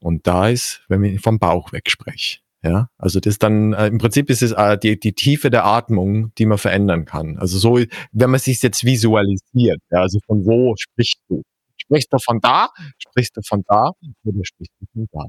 und 0.00 0.26
da 0.26 0.48
ist, 0.48 0.82
wenn 0.88 1.04
ich 1.04 1.20
vom 1.20 1.38
Bauch 1.38 1.72
weg 1.72 1.90
spreche. 1.90 2.38
Ja, 2.66 2.88
also 2.98 3.20
das 3.20 3.38
dann 3.38 3.74
äh, 3.74 3.86
im 3.86 3.98
Prinzip 3.98 4.28
ist 4.28 4.42
es 4.42 4.50
äh, 4.50 4.76
die, 4.76 4.98
die 4.98 5.12
Tiefe 5.12 5.50
der 5.50 5.64
Atmung, 5.64 6.34
die 6.34 6.46
man 6.46 6.58
verändern 6.58 7.04
kann. 7.04 7.38
Also 7.38 7.58
so, 7.58 7.78
wenn 8.10 8.30
man 8.30 8.40
sich 8.40 8.60
jetzt 8.60 8.84
visualisiert, 8.84 9.80
ja, 9.90 10.00
also 10.00 10.18
von 10.26 10.44
wo 10.44 10.74
sprichst 10.76 11.20
du? 11.28 11.44
Sprichst 11.76 12.12
du 12.12 12.18
von 12.18 12.40
da? 12.40 12.70
Sprichst 12.98 13.36
du 13.36 13.42
von 13.42 13.62
da? 13.68 13.92
Oder 14.24 14.40
sprichst 14.42 14.72
du 14.80 14.86
von 14.92 15.08
da? 15.12 15.26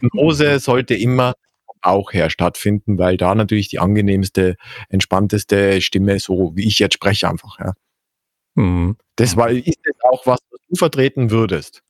Hypnose 0.00 0.58
sollte 0.58 0.94
immer 0.94 1.32
auch 1.80 2.12
her 2.12 2.28
stattfinden, 2.28 2.98
weil 2.98 3.16
da 3.16 3.34
natürlich 3.34 3.68
die 3.68 3.78
angenehmste, 3.78 4.56
entspannteste 4.90 5.80
Stimme, 5.80 6.18
so 6.18 6.52
wie 6.56 6.68
ich 6.68 6.78
jetzt 6.78 6.94
spreche, 6.94 7.26
einfach. 7.26 7.58
Ja. 7.58 7.72
Mhm. 8.54 8.98
Das 9.16 9.38
war, 9.38 9.48
ist 9.50 9.80
das 9.82 9.96
auch 10.02 10.26
was, 10.26 10.40
was 10.50 10.60
du 10.68 10.76
vertreten 10.76 11.30
würdest? 11.30 11.82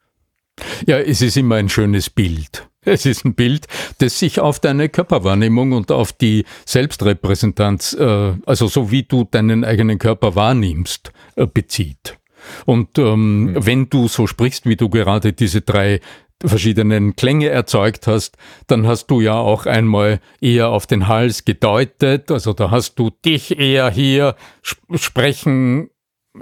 Ja, 0.86 0.98
es 0.98 1.22
ist 1.22 1.36
immer 1.36 1.56
ein 1.56 1.68
schönes 1.68 2.10
Bild. 2.10 2.68
Es 2.82 3.04
ist 3.04 3.24
ein 3.26 3.34
Bild, 3.34 3.66
das 3.98 4.18
sich 4.18 4.40
auf 4.40 4.58
deine 4.58 4.88
Körperwahrnehmung 4.88 5.72
und 5.72 5.92
auf 5.92 6.12
die 6.12 6.44
Selbstrepräsentanz, 6.64 7.92
äh, 7.92 8.32
also 8.46 8.68
so 8.68 8.90
wie 8.90 9.02
du 9.02 9.24
deinen 9.24 9.64
eigenen 9.64 9.98
Körper 9.98 10.34
wahrnimmst, 10.34 11.12
äh, 11.36 11.46
bezieht. 11.46 12.18
Und 12.64 12.98
ähm, 12.98 13.44
mhm. 13.44 13.66
wenn 13.66 13.90
du 13.90 14.08
so 14.08 14.26
sprichst, 14.26 14.64
wie 14.64 14.76
du 14.76 14.88
gerade 14.88 15.34
diese 15.34 15.60
drei 15.60 16.00
verschiedenen 16.42 17.16
Klänge 17.16 17.50
erzeugt 17.50 18.06
hast, 18.06 18.38
dann 18.66 18.86
hast 18.86 19.08
du 19.08 19.20
ja 19.20 19.34
auch 19.34 19.66
einmal 19.66 20.20
eher 20.40 20.70
auf 20.70 20.86
den 20.86 21.06
Hals 21.06 21.44
gedeutet, 21.44 22.30
also 22.30 22.54
da 22.54 22.70
hast 22.70 22.98
du 22.98 23.10
dich 23.10 23.58
eher 23.58 23.90
hier 23.90 24.36
sprechen 24.62 25.90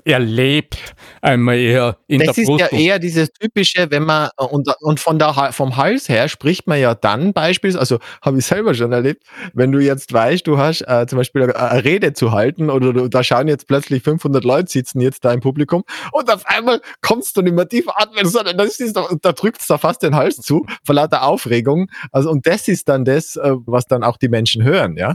erlebt, 0.05 0.95
einmal 1.23 1.57
eher 1.57 1.97
in 2.09 2.21
das 2.21 2.37
der 2.37 2.45
Brust. 2.45 2.63
Das 2.63 2.73
ist 2.73 2.79
ja 2.79 2.85
eher 2.85 2.99
dieses 2.99 3.31
typische, 3.33 3.91
wenn 3.91 4.05
man, 4.05 4.29
und, 4.37 4.69
und 4.81 5.01
von 5.01 5.19
der, 5.19 5.53
vom 5.53 5.77
Hals 5.77 6.09
her 6.09 6.29
spricht 6.29 6.67
man 6.67 6.79
ja 6.79 6.95
dann 6.95 7.33
beispielsweise, 7.33 7.81
also 7.81 7.99
habe 8.23 8.39
ich 8.39 8.45
selber 8.45 8.75
schon 8.75 8.93
erlebt, 8.93 9.25
wenn 9.55 9.73
du 9.73 9.79
jetzt 9.79 10.13
weißt, 10.13 10.47
du 10.47 10.59
hast 10.59 10.83
äh, 10.83 11.07
zum 11.07 11.19
Beispiel 11.19 11.45
eine, 11.45 11.57
eine, 11.57 11.85
Rede 11.85 12.13
zu 12.13 12.33
halten 12.33 12.71
oder 12.71 12.93
du, 12.93 13.09
da 13.09 13.25
schauen 13.25 13.49
jetzt 13.49 13.67
plötzlich 13.67 14.03
500 14.03 14.45
Leute 14.45 14.71
sitzen 14.71 15.01
jetzt 15.01 15.25
da 15.25 15.33
im 15.33 15.41
Publikum 15.41 15.85
und 16.13 16.31
auf 16.31 16.45
einmal 16.47 16.81
kommst 17.01 17.37
du 17.37 17.43
nicht 17.43 17.55
mehr 17.55 17.69
tief 17.69 17.87
atmen, 17.89 18.27
sondern 18.27 18.59
das 18.59 18.81
ist 18.81 18.97
doch, 18.97 19.11
da 19.23 19.33
drückt 19.33 19.61
es 19.61 19.69
da 19.69 19.79
fast 19.79 20.03
den 20.03 20.15
Hals 20.15 20.37
zu, 20.37 20.67
vor 20.85 20.95
lauter 20.95 21.23
Aufregung. 21.23 21.91
Also, 22.13 22.31
und 22.31 22.47
das 22.47 22.69
ist 22.69 22.89
dann 22.89 23.05
das, 23.05 23.37
äh, 23.37 23.53
was 23.67 23.87
dann 23.87 24.05
auch 24.05 24.19
die 24.19 24.29
Menschen 24.29 24.63
hören, 24.63 24.97
ja. 24.97 25.15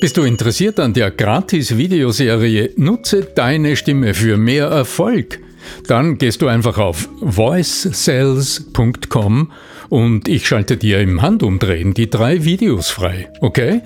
Bist 0.00 0.16
du 0.16 0.22
interessiert 0.22 0.80
an 0.80 0.94
der 0.94 1.10
Gratis-Videoserie 1.10 2.70
Nutze 2.76 3.28
deine 3.34 3.76
Stimme 3.76 4.14
für 4.14 4.38
mehr 4.38 4.68
Erfolg? 4.68 5.40
Dann 5.86 6.16
gehst 6.16 6.40
du 6.40 6.48
einfach 6.48 6.78
auf 6.78 7.06
voicesales.com 7.20 9.52
und 9.90 10.26
ich 10.26 10.48
schalte 10.48 10.78
dir 10.78 11.00
im 11.00 11.20
Handumdrehen 11.20 11.92
die 11.92 12.08
drei 12.08 12.46
Videos 12.46 12.88
frei, 12.88 13.30
okay? 13.42 13.82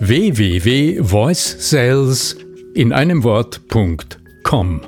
www.voicesales 0.00 2.36
in 2.74 2.92
einem 2.92 3.24
Wort.com. 3.24 4.82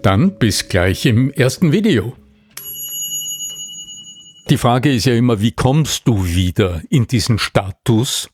Dann 0.00 0.38
bis 0.38 0.66
gleich 0.68 1.04
im 1.04 1.30
ersten 1.30 1.72
Video. 1.72 2.14
Die 4.48 4.56
Frage 4.56 4.94
ist 4.94 5.04
ja 5.04 5.14
immer, 5.14 5.42
wie 5.42 5.52
kommst 5.52 6.08
du 6.08 6.24
wieder 6.24 6.80
in 6.88 7.06
diesen 7.06 7.38
Status, 7.38 8.30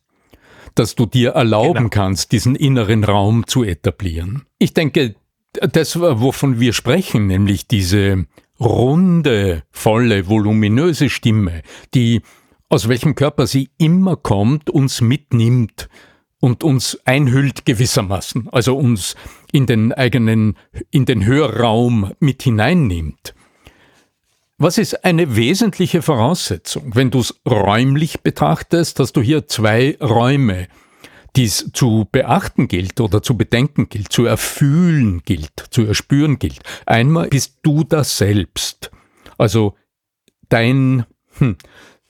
dass 0.74 0.94
du 0.94 1.06
dir 1.06 1.30
erlauben 1.30 1.74
genau. 1.74 1.88
kannst, 1.90 2.32
diesen 2.32 2.56
inneren 2.56 3.04
Raum 3.04 3.46
zu 3.46 3.64
etablieren. 3.64 4.42
Ich 4.58 4.74
denke, 4.74 5.14
das, 5.52 5.98
wovon 5.98 6.60
wir 6.60 6.72
sprechen, 6.72 7.26
nämlich 7.26 7.68
diese 7.68 8.26
runde, 8.58 9.64
volle, 9.70 10.28
voluminöse 10.28 11.10
Stimme, 11.10 11.62
die 11.94 12.22
aus 12.68 12.88
welchem 12.88 13.14
Körper 13.14 13.46
sie 13.46 13.70
immer 13.76 14.16
kommt, 14.16 14.70
uns 14.70 15.02
mitnimmt 15.02 15.90
und 16.40 16.64
uns 16.64 16.98
einhüllt 17.04 17.66
gewissermaßen, 17.66 18.48
also 18.50 18.76
uns 18.76 19.14
in 19.52 19.66
den 19.66 19.92
eigenen, 19.92 20.56
in 20.90 21.04
den 21.04 21.24
Hörraum 21.24 22.12
mit 22.18 22.42
hineinnimmt. 22.42 23.34
Was 24.62 24.78
ist 24.78 25.04
eine 25.04 25.34
wesentliche 25.34 26.02
Voraussetzung? 26.02 26.94
Wenn 26.94 27.10
du 27.10 27.18
es 27.18 27.34
räumlich 27.44 28.20
betrachtest, 28.20 29.00
hast 29.00 29.14
du 29.14 29.20
hier 29.20 29.48
zwei 29.48 29.98
Räume, 30.00 30.68
die 31.34 31.46
es 31.46 31.72
zu 31.72 32.06
beachten 32.12 32.68
gilt 32.68 33.00
oder 33.00 33.24
zu 33.24 33.36
bedenken 33.36 33.88
gilt, 33.88 34.12
zu 34.12 34.24
erfühlen 34.24 35.22
gilt, 35.24 35.64
zu 35.70 35.82
erspüren 35.82 36.38
gilt. 36.38 36.60
Einmal 36.86 37.26
bist 37.26 37.58
du 37.64 37.82
das 37.82 38.16
selbst. 38.16 38.92
Also 39.36 39.74
dein, 40.48 41.06
hm, 41.38 41.56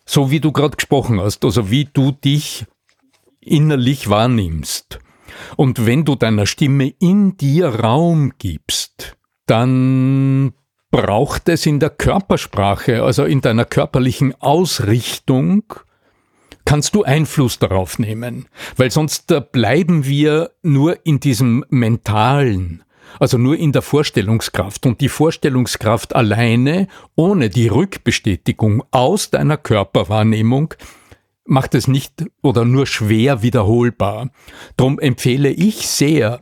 so 0.04 0.30
wie 0.30 0.40
du 0.40 0.52
gerade 0.52 0.76
gesprochen 0.76 1.22
hast, 1.22 1.46
also 1.46 1.70
wie 1.70 1.86
du 1.86 2.12
dich 2.12 2.66
innerlich 3.40 4.10
wahrnimmst. 4.10 4.98
Und 5.56 5.86
wenn 5.86 6.04
du 6.04 6.16
deiner 6.16 6.44
Stimme 6.44 6.92
in 6.98 7.38
dir 7.38 7.68
Raum 7.68 8.34
gibst, 8.36 9.16
dann 9.46 10.52
braucht 10.92 11.48
es 11.48 11.66
in 11.66 11.80
der 11.80 11.90
Körpersprache, 11.90 13.02
also 13.02 13.24
in 13.24 13.40
deiner 13.40 13.64
körperlichen 13.64 14.34
Ausrichtung, 14.40 15.64
kannst 16.64 16.94
du 16.94 17.02
Einfluss 17.02 17.58
darauf 17.58 17.98
nehmen, 17.98 18.46
weil 18.76 18.92
sonst 18.92 19.34
bleiben 19.50 20.04
wir 20.04 20.52
nur 20.62 21.04
in 21.04 21.18
diesem 21.18 21.64
mentalen, 21.70 22.84
also 23.18 23.38
nur 23.38 23.56
in 23.56 23.72
der 23.72 23.82
Vorstellungskraft. 23.82 24.86
Und 24.86 25.00
die 25.00 25.08
Vorstellungskraft 25.08 26.14
alleine, 26.14 26.88
ohne 27.16 27.48
die 27.48 27.68
Rückbestätigung 27.68 28.84
aus 28.90 29.30
deiner 29.30 29.56
Körperwahrnehmung, 29.56 30.74
macht 31.44 31.74
es 31.74 31.88
nicht 31.88 32.24
oder 32.42 32.64
nur 32.64 32.86
schwer 32.86 33.42
wiederholbar. 33.42 34.30
Darum 34.76 34.98
empfehle 35.00 35.50
ich 35.50 35.88
sehr, 35.88 36.38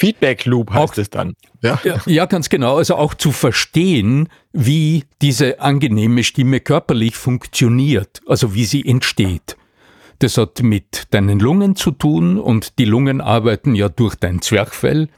Feedback 0.00 0.46
Loop 0.46 0.70
heißt 0.70 0.92
auch, 0.94 0.96
es 0.96 1.10
dann. 1.10 1.34
Ja. 1.60 1.78
ja, 2.06 2.24
ganz 2.24 2.48
genau. 2.48 2.78
Also 2.78 2.94
auch 2.94 3.12
zu 3.12 3.32
verstehen, 3.32 4.30
wie 4.50 5.04
diese 5.20 5.60
angenehme 5.60 6.24
Stimme 6.24 6.60
körperlich 6.60 7.16
funktioniert, 7.16 8.22
also 8.26 8.54
wie 8.54 8.64
sie 8.64 8.82
entsteht. 8.82 9.58
Das 10.18 10.38
hat 10.38 10.62
mit 10.62 11.08
deinen 11.10 11.38
Lungen 11.38 11.76
zu 11.76 11.90
tun 11.90 12.38
und 12.38 12.78
die 12.78 12.86
Lungen 12.86 13.20
arbeiten 13.20 13.74
ja 13.74 13.90
durch 13.90 14.14
dein 14.14 14.40
Zwerchfell. 14.40 15.10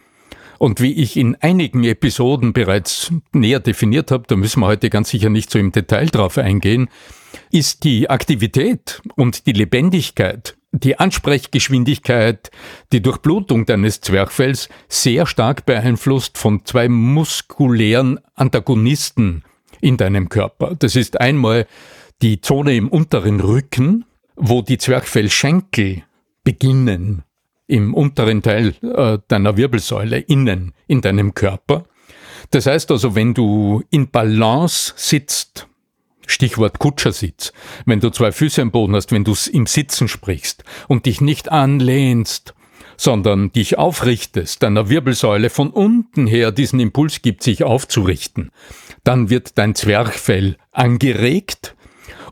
Und 0.58 0.80
wie 0.80 0.92
ich 0.92 1.16
in 1.16 1.36
einigen 1.36 1.84
Episoden 1.84 2.52
bereits 2.52 3.12
näher 3.32 3.60
definiert 3.60 4.10
habe, 4.10 4.24
da 4.26 4.34
müssen 4.34 4.60
wir 4.60 4.66
heute 4.66 4.90
ganz 4.90 5.10
sicher 5.10 5.28
nicht 5.28 5.48
so 5.52 5.60
im 5.60 5.70
Detail 5.70 6.06
drauf 6.06 6.38
eingehen, 6.38 6.88
ist 7.52 7.84
die 7.84 8.10
Aktivität 8.10 9.00
und 9.14 9.46
die 9.46 9.52
Lebendigkeit, 9.52 10.56
die 10.72 10.98
Ansprechgeschwindigkeit, 10.98 12.50
die 12.92 13.02
Durchblutung 13.02 13.66
deines 13.66 14.00
Zwerchfells 14.00 14.68
sehr 14.88 15.26
stark 15.26 15.66
beeinflusst 15.66 16.38
von 16.38 16.64
zwei 16.64 16.88
muskulären 16.88 18.18
Antagonisten 18.34 19.44
in 19.80 19.98
deinem 19.98 20.28
Körper. 20.28 20.74
Das 20.78 20.96
ist 20.96 21.20
einmal 21.20 21.66
die 22.22 22.40
Zone 22.40 22.74
im 22.74 22.88
unteren 22.88 23.40
Rücken, 23.40 24.06
wo 24.36 24.62
die 24.62 24.78
Zwerchfellschenkel 24.78 26.04
beginnen 26.42 27.22
im 27.66 27.94
unteren 27.94 28.42
Teil 28.42 28.74
äh, 28.82 29.18
deiner 29.28 29.56
Wirbelsäule 29.56 30.18
innen 30.18 30.72
in 30.86 31.00
deinem 31.00 31.34
Körper. 31.34 31.84
Das 32.50 32.66
heißt 32.66 32.90
also, 32.90 33.14
wenn 33.14 33.34
du 33.34 33.82
in 33.90 34.10
Balance 34.10 34.92
sitzt, 34.96 35.68
Stichwort 36.26 36.78
Kutschersitz, 36.78 37.52
wenn 37.86 38.00
du 38.00 38.10
zwei 38.10 38.32
Füße 38.32 38.62
am 38.62 38.70
Boden 38.70 38.94
hast, 38.94 39.12
wenn 39.12 39.24
du 39.24 39.34
im 39.52 39.66
Sitzen 39.66 40.08
sprichst 40.08 40.64
und 40.88 41.06
dich 41.06 41.20
nicht 41.20 41.50
anlehnst, 41.50 42.54
sondern 42.96 43.52
dich 43.52 43.78
aufrichtest, 43.78 44.62
deiner 44.62 44.88
Wirbelsäule 44.88 45.50
von 45.50 45.70
unten 45.70 46.26
her 46.26 46.52
diesen 46.52 46.80
Impuls 46.80 47.22
gibt, 47.22 47.42
sich 47.42 47.64
aufzurichten, 47.64 48.50
dann 49.04 49.30
wird 49.30 49.58
dein 49.58 49.74
Zwerchfell 49.74 50.56
angeregt 50.70 51.74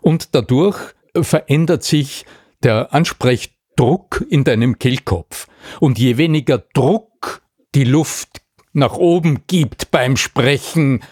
und 0.01 0.35
dadurch 0.35 0.79
verändert 1.21 1.83
sich 1.83 2.25
der 2.63 2.95
Ansprechdruck 2.95 4.25
in 4.29 4.45
deinem 4.45 4.79
Kehlkopf. 4.79 5.49
Und 5.81 5.99
je 5.99 6.17
weniger 6.17 6.59
Druck 6.59 7.43
die 7.75 7.85
Luft 7.85 8.43
nach 8.73 8.95
oben 8.95 9.41
gibt 9.47 9.91
beim 9.91 10.17
Sprechen, 10.17 11.03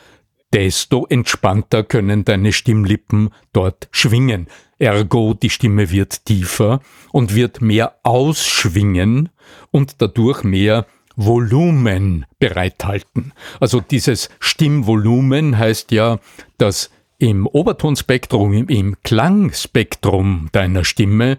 desto 0.53 1.07
entspannter 1.07 1.85
können 1.85 2.25
deine 2.25 2.53
Stimmlippen 2.53 3.31
dort 3.53 3.89
schwingen. 3.91 4.49
Ergo, 4.79 5.35
die 5.35 5.51
Stimme 5.51 5.91
wird 5.91 6.25
tiefer 6.25 6.81
und 7.13 7.35
wird 7.35 7.61
mehr 7.61 7.97
ausschwingen 8.03 9.29
und 9.71 10.01
dadurch 10.01 10.45
mehr 10.45 10.87
Volumen 11.17 12.27
bereithalten. 12.39 13.33
Also 13.59 13.81
dieses 13.81 14.31
Stimmvolumen 14.39 15.59
heißt 15.59 15.91
ja, 15.91 16.21
dass 16.59 16.91
im 17.19 17.47
Obertonspektrum, 17.49 18.69
im 18.69 18.97
Klangspektrum 19.03 20.49
deiner 20.53 20.85
Stimme, 20.85 21.39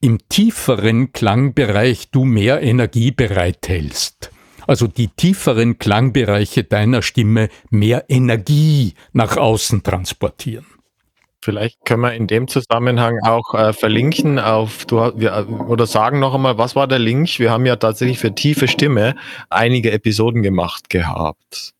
im 0.00 0.18
tieferen 0.28 1.12
Klangbereich 1.12 2.10
du 2.10 2.24
mehr 2.24 2.62
Energie 2.62 3.10
bereithältst. 3.10 4.32
Also 4.66 4.86
die 4.86 5.08
tieferen 5.08 5.78
Klangbereiche 5.78 6.64
deiner 6.64 7.02
Stimme 7.02 7.48
mehr 7.70 8.04
Energie 8.08 8.94
nach 9.12 9.36
außen 9.36 9.82
transportieren. 9.82 10.66
Vielleicht 11.44 11.84
können 11.84 12.02
wir 12.02 12.14
in 12.14 12.28
dem 12.28 12.46
Zusammenhang 12.46 13.18
auch 13.24 13.54
äh, 13.54 13.72
verlinken 13.72 14.38
auf, 14.38 14.84
du, 14.84 14.98
wir, 15.16 15.48
oder 15.66 15.88
sagen 15.88 16.20
noch 16.20 16.34
einmal, 16.34 16.56
was 16.56 16.76
war 16.76 16.86
der 16.86 17.00
Link? 17.00 17.40
Wir 17.40 17.50
haben 17.50 17.66
ja 17.66 17.74
tatsächlich 17.74 18.20
für 18.20 18.32
tiefe 18.32 18.68
Stimme 18.68 19.16
einige 19.50 19.90
Episoden 19.90 20.42
gemacht 20.42 20.88
gehabt. 20.88 21.74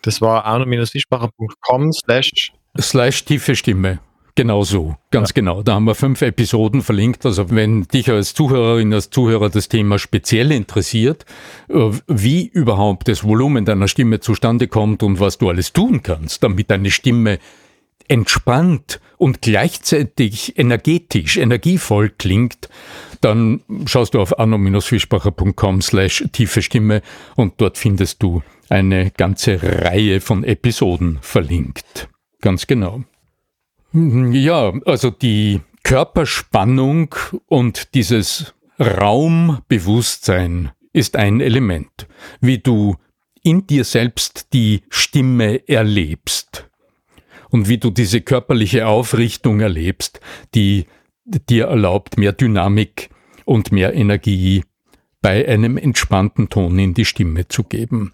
Das 0.00 0.22
war 0.22 0.46
arno-fischbacher.com 0.46 1.92
slash 1.92 2.52
slash 2.80 3.24
tiefe 3.26 3.56
Stimme. 3.56 3.98
Genau 4.38 4.62
so, 4.62 4.94
ganz 5.10 5.30
ja. 5.30 5.32
genau. 5.34 5.64
Da 5.64 5.74
haben 5.74 5.86
wir 5.86 5.96
fünf 5.96 6.22
Episoden 6.22 6.80
verlinkt. 6.80 7.26
Also 7.26 7.50
wenn 7.50 7.82
dich 7.88 8.08
als 8.08 8.34
Zuhörerin, 8.34 8.94
als 8.94 9.10
Zuhörer 9.10 9.50
das 9.50 9.68
Thema 9.68 9.98
speziell 9.98 10.52
interessiert, 10.52 11.26
äh, 11.68 11.90
wie 12.06 12.46
überhaupt 12.46 13.08
das 13.08 13.24
Volumen 13.24 13.64
deiner 13.64 13.88
Stimme 13.88 14.20
zustande 14.20 14.68
kommt 14.68 15.02
und 15.02 15.18
was 15.18 15.38
du 15.38 15.48
alles 15.48 15.72
tun 15.72 16.04
kannst, 16.04 16.44
damit 16.44 16.70
deine 16.70 16.92
Stimme 16.92 17.40
entspannt 18.06 19.00
und 19.16 19.42
gleichzeitig 19.42 20.56
energetisch, 20.56 21.36
energievoll 21.36 22.08
klingt, 22.08 22.68
dann 23.20 23.62
schaust 23.86 24.14
du 24.14 24.20
auf 24.20 24.38
arno-fischbacher.com 24.38 25.82
slash 25.82 26.26
tiefe 26.30 26.62
Stimme 26.62 27.02
und 27.34 27.54
dort 27.56 27.76
findest 27.76 28.22
du 28.22 28.44
eine 28.68 29.10
ganze 29.10 29.60
Reihe 29.60 30.20
von 30.20 30.44
Episoden 30.44 31.18
verlinkt. 31.22 32.08
Ganz 32.40 32.68
genau. 32.68 33.02
Ja, 33.92 34.72
also 34.84 35.10
die 35.10 35.60
Körperspannung 35.82 37.14
und 37.46 37.94
dieses 37.94 38.54
Raumbewusstsein 38.78 40.70
ist 40.92 41.16
ein 41.16 41.40
Element, 41.40 42.06
wie 42.40 42.58
du 42.58 42.96
in 43.42 43.66
dir 43.66 43.84
selbst 43.84 44.52
die 44.52 44.82
Stimme 44.90 45.66
erlebst 45.68 46.68
und 47.50 47.68
wie 47.68 47.78
du 47.78 47.90
diese 47.90 48.20
körperliche 48.20 48.86
Aufrichtung 48.86 49.60
erlebst, 49.60 50.20
die 50.54 50.84
dir 51.24 51.66
erlaubt, 51.66 52.18
mehr 52.18 52.32
Dynamik 52.32 53.10
und 53.44 53.72
mehr 53.72 53.94
Energie 53.94 54.64
bei 55.20 55.48
einem 55.48 55.76
entspannten 55.76 56.48
Ton 56.48 56.78
in 56.78 56.94
die 56.94 57.04
Stimme 57.04 57.48
zu 57.48 57.64
geben. 57.64 58.12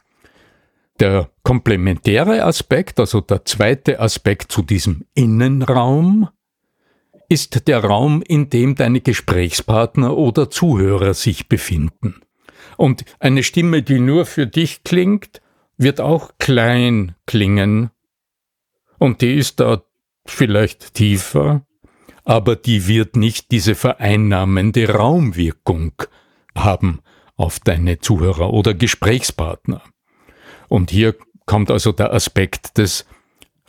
Der 1.01 1.31
komplementäre 1.43 2.45
Aspekt, 2.45 3.01
also 3.01 3.21
der 3.21 3.45
zweite 3.45 3.99
Aspekt 3.99 4.53
zu 4.53 4.63
diesem 4.63 5.05
Innenraum, 5.15 6.29
ist 7.29 7.67
der 7.67 7.83
Raum, 7.83 8.23
in 8.23 8.49
dem 8.49 8.75
deine 8.77 9.01
Gesprächspartner 9.01 10.17
oder 10.17 10.51
Zuhörer 10.51 11.15
sich 11.15 11.49
befinden. 11.49 12.21
Und 12.77 13.05
eine 13.19 13.43
Stimme, 13.43 13.83
die 13.83 13.99
nur 13.99 14.25
für 14.27 14.47
dich 14.47 14.85
klingt, 14.85 15.41
wird 15.77 16.01
auch 16.01 16.33
klein 16.39 17.15
klingen. 17.27 17.91
Und 18.99 19.21
die 19.21 19.35
ist 19.35 19.61
da 19.61 19.83
vielleicht 20.27 20.95
tiefer, 20.95 21.67
aber 22.25 22.57
die 22.57 22.87
wird 22.87 23.17
nicht 23.17 23.51
diese 23.51 23.75
vereinnahmende 23.75 24.89
Raumwirkung 24.89 25.93
haben 26.57 27.01
auf 27.37 27.59
deine 27.59 27.99
Zuhörer 27.99 28.53
oder 28.53 28.75
Gesprächspartner. 28.75 29.83
Und 30.69 30.91
hier 30.91 31.15
kommt 31.47 31.71
also 31.71 31.93
der 31.93 32.13
Aspekt 32.13 32.79
des 32.79 33.07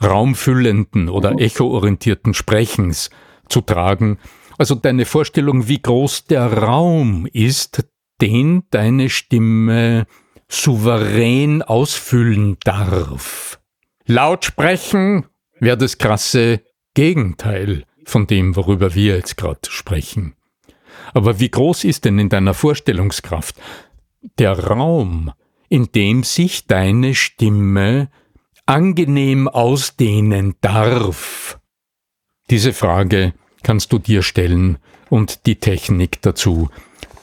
raumfüllenden 0.03 1.09
oder 1.09 1.39
echoorientierten 1.39 2.33
Sprechens 2.33 3.09
zu 3.47 3.61
tragen. 3.61 4.17
Also 4.57 4.75
deine 4.75 5.05
Vorstellung, 5.05 5.67
wie 5.67 5.81
groß 5.81 6.25
der 6.25 6.51
Raum 6.51 7.27
ist, 7.31 7.85
den 8.21 8.63
deine 8.71 9.09
Stimme 9.09 10.07
souverän 10.47 11.61
ausfüllen 11.61 12.57
darf. 12.63 13.59
Laut 14.05 14.45
sprechen 14.45 15.25
wäre 15.59 15.77
das 15.77 15.97
krasse 15.97 16.61
Gegenteil 16.93 17.83
von 18.05 18.27
dem, 18.27 18.55
worüber 18.55 18.93
wir 18.93 19.15
jetzt 19.15 19.35
gerade 19.35 19.59
sprechen. 19.67 20.35
Aber 21.13 21.39
wie 21.39 21.49
groß 21.49 21.83
ist 21.83 22.05
denn 22.05 22.19
in 22.19 22.29
deiner 22.29 22.53
Vorstellungskraft 22.53 23.55
der 24.37 24.57
Raum, 24.57 25.31
in 25.69 25.91
dem 25.91 26.23
sich 26.23 26.67
deine 26.67 27.15
Stimme 27.15 28.09
angenehm 28.65 29.47
ausdehnen 29.47 30.55
darf? 30.61 31.59
Diese 32.49 32.73
Frage 32.73 33.33
kannst 33.63 33.91
du 33.91 33.99
dir 33.99 34.21
stellen 34.21 34.77
und 35.09 35.45
die 35.45 35.55
Technik 35.55 36.21
dazu, 36.21 36.69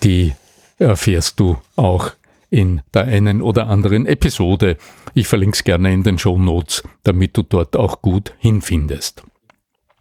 die 0.02 0.32
erfährst 0.78 1.38
du 1.38 1.58
auch 1.76 2.12
in 2.50 2.82
der 2.92 3.04
einen 3.04 3.40
oder 3.40 3.68
anderen 3.68 4.06
Episode. 4.06 4.76
Ich 5.14 5.26
verlinke 5.26 5.56
es 5.56 5.64
gerne 5.64 5.92
in 5.92 6.02
den 6.02 6.18
Show 6.18 6.38
Notes, 6.38 6.82
damit 7.02 7.36
du 7.36 7.42
dort 7.42 7.76
auch 7.76 8.02
gut 8.02 8.34
hinfindest. 8.38 9.22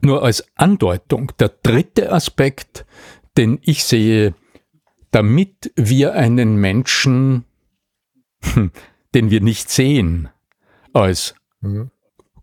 Nur 0.02 0.24
als 0.24 0.44
Andeutung, 0.56 1.32
der 1.40 1.50
dritte 1.64 2.12
Aspekt, 2.12 2.86
den 3.38 3.60
ich 3.62 3.84
sehe, 3.84 4.34
damit 5.12 5.72
wir 5.76 6.14
einen 6.14 6.56
Menschen, 6.56 7.46
den 9.14 9.30
wir 9.30 9.42
nicht 9.42 9.70
sehen, 9.70 10.30
als 10.94 11.36
mhm. 11.62 11.92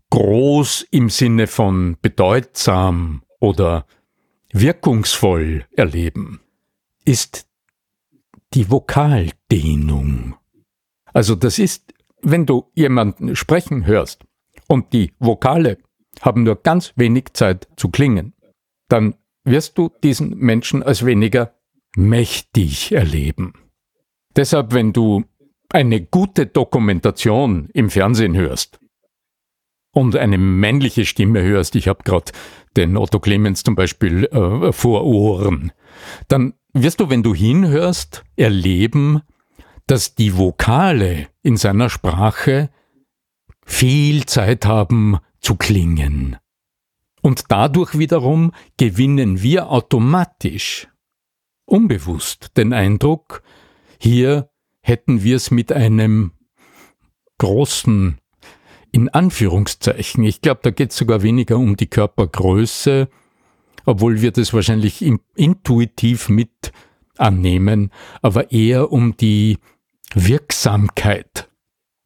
groß 0.09 0.87
im 0.91 1.09
Sinne 1.09 1.47
von 1.47 1.97
bedeutsam 2.01 3.23
oder 3.39 3.85
wirkungsvoll 4.51 5.65
erleben, 5.75 6.41
ist 7.05 7.47
die 8.53 8.69
Vokaldehnung. 8.69 10.35
Also 11.13 11.35
das 11.35 11.59
ist, 11.59 11.93
wenn 12.21 12.45
du 12.45 12.71
jemanden 12.75 13.35
sprechen 13.35 13.85
hörst 13.85 14.25
und 14.67 14.93
die 14.93 15.13
Vokale 15.19 15.77
haben 16.21 16.43
nur 16.43 16.61
ganz 16.61 16.93
wenig 16.95 17.33
Zeit 17.33 17.67
zu 17.77 17.89
klingen, 17.89 18.33
dann 18.87 19.15
wirst 19.43 19.77
du 19.77 19.89
diesen 20.03 20.37
Menschen 20.37 20.83
als 20.83 21.05
weniger 21.05 21.53
mächtig 21.95 22.91
erleben. 22.91 23.53
Deshalb, 24.35 24.73
wenn 24.73 24.93
du 24.93 25.25
eine 25.73 26.01
gute 26.01 26.45
Dokumentation 26.47 27.69
im 27.73 27.89
Fernsehen 27.89 28.35
hörst 28.35 28.79
und 29.93 30.15
eine 30.15 30.37
männliche 30.37 31.05
Stimme 31.05 31.41
hörst, 31.43 31.75
ich 31.75 31.87
habe 31.87 32.03
gerade 32.03 32.31
den 32.75 32.97
Otto 32.97 33.19
Clemens 33.19 33.63
zum 33.63 33.75
Beispiel 33.75 34.25
äh, 34.25 34.71
vor 34.71 35.05
Ohren, 35.05 35.71
dann 36.27 36.53
wirst 36.73 36.99
du, 36.99 37.09
wenn 37.09 37.23
du 37.23 37.33
hinhörst, 37.33 38.23
erleben, 38.35 39.21
dass 39.87 40.15
die 40.15 40.37
Vokale 40.37 41.27
in 41.41 41.57
seiner 41.57 41.89
Sprache 41.89 42.69
viel 43.65 44.25
Zeit 44.25 44.65
haben 44.65 45.17
zu 45.41 45.55
klingen. 45.55 46.37
Und 47.21 47.45
dadurch 47.49 47.97
wiederum 47.97 48.53
gewinnen 48.77 49.41
wir 49.41 49.69
automatisch, 49.69 50.87
unbewusst, 51.65 52.55
den 52.57 52.71
Eindruck, 52.71 53.43
hier 53.99 54.49
hätten 54.81 55.23
wir 55.23 55.35
es 55.35 55.51
mit 55.51 55.71
einem 55.71 56.31
großen, 57.37 58.19
in 58.91 59.09
Anführungszeichen, 59.09 60.23
ich 60.23 60.41
glaube, 60.41 60.61
da 60.63 60.71
geht 60.71 60.91
es 60.91 60.97
sogar 60.97 61.21
weniger 61.21 61.57
um 61.57 61.75
die 61.75 61.87
Körpergröße, 61.87 63.09
obwohl 63.85 64.21
wir 64.21 64.31
das 64.31 64.53
wahrscheinlich 64.53 65.03
intuitiv 65.35 66.29
mit 66.29 66.71
annehmen, 67.17 67.91
aber 68.21 68.51
eher 68.51 68.91
um 68.91 69.15
die 69.17 69.57
Wirksamkeit 70.13 71.49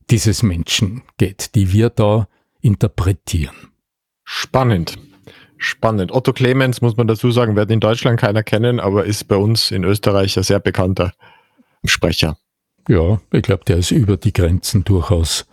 dieses 0.10 0.44
Menschen 0.44 1.04
geht, 1.18 1.56
die 1.56 1.72
wir 1.72 1.90
da 1.90 2.28
interpretieren. 2.62 3.56
Spannend. 4.24 4.98
Spannend. 5.58 6.12
Otto 6.12 6.34
Clemens, 6.34 6.82
muss 6.82 6.98
man 6.98 7.08
dazu 7.08 7.32
sagen, 7.32 7.56
wird 7.56 7.72
in 7.72 7.80
Deutschland 7.80 8.20
keiner 8.20 8.44
kennen, 8.44 8.80
aber 8.80 9.06
ist 9.06 9.26
bei 9.30 9.38
uns 9.38 9.72
in 9.72 9.86
Österreich 9.86 10.36
ein 10.36 10.44
sehr 10.44 10.60
bekannter 10.60 11.14
Sprecher. 11.86 12.38
Ja, 12.88 13.22
ich 13.32 13.42
glaube, 13.42 13.64
der 13.66 13.78
ist 13.78 13.92
über 13.92 14.18
die 14.18 14.34
Grenzen 14.34 14.84
durchaus 14.84 15.46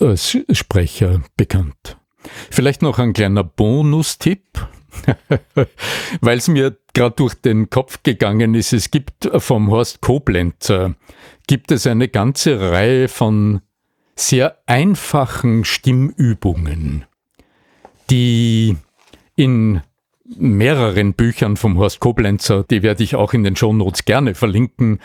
als 0.00 0.36
Sprecher 0.52 1.22
bekannt. 1.36 1.96
Vielleicht 2.50 2.82
noch 2.82 2.98
ein 2.98 3.12
kleiner 3.12 3.44
Bonustipp, 3.44 4.66
weil 6.20 6.38
es 6.38 6.48
mir 6.48 6.76
gerade 6.94 7.16
durch 7.16 7.34
den 7.34 7.70
Kopf 7.70 8.02
gegangen 8.02 8.54
ist. 8.54 8.72
Es 8.72 8.90
gibt 8.90 9.30
vom 9.38 9.70
Horst 9.70 10.00
Koblenzer 10.00 10.94
gibt 11.46 11.72
es 11.72 11.86
eine 11.86 12.08
ganze 12.08 12.60
Reihe 12.60 13.08
von 13.08 13.60
sehr 14.14 14.58
einfachen 14.66 15.64
Stimmübungen, 15.64 17.04
die 18.10 18.76
in 19.36 19.80
mehreren 20.36 21.14
Büchern 21.14 21.56
vom 21.56 21.78
Horst 21.78 22.00
Koblenzer, 22.00 22.64
die 22.64 22.82
werde 22.82 23.02
ich 23.02 23.14
auch 23.14 23.32
in 23.32 23.44
den 23.44 23.56
Shownotes 23.56 24.04
gerne 24.04 24.34
verlinken, 24.34 25.00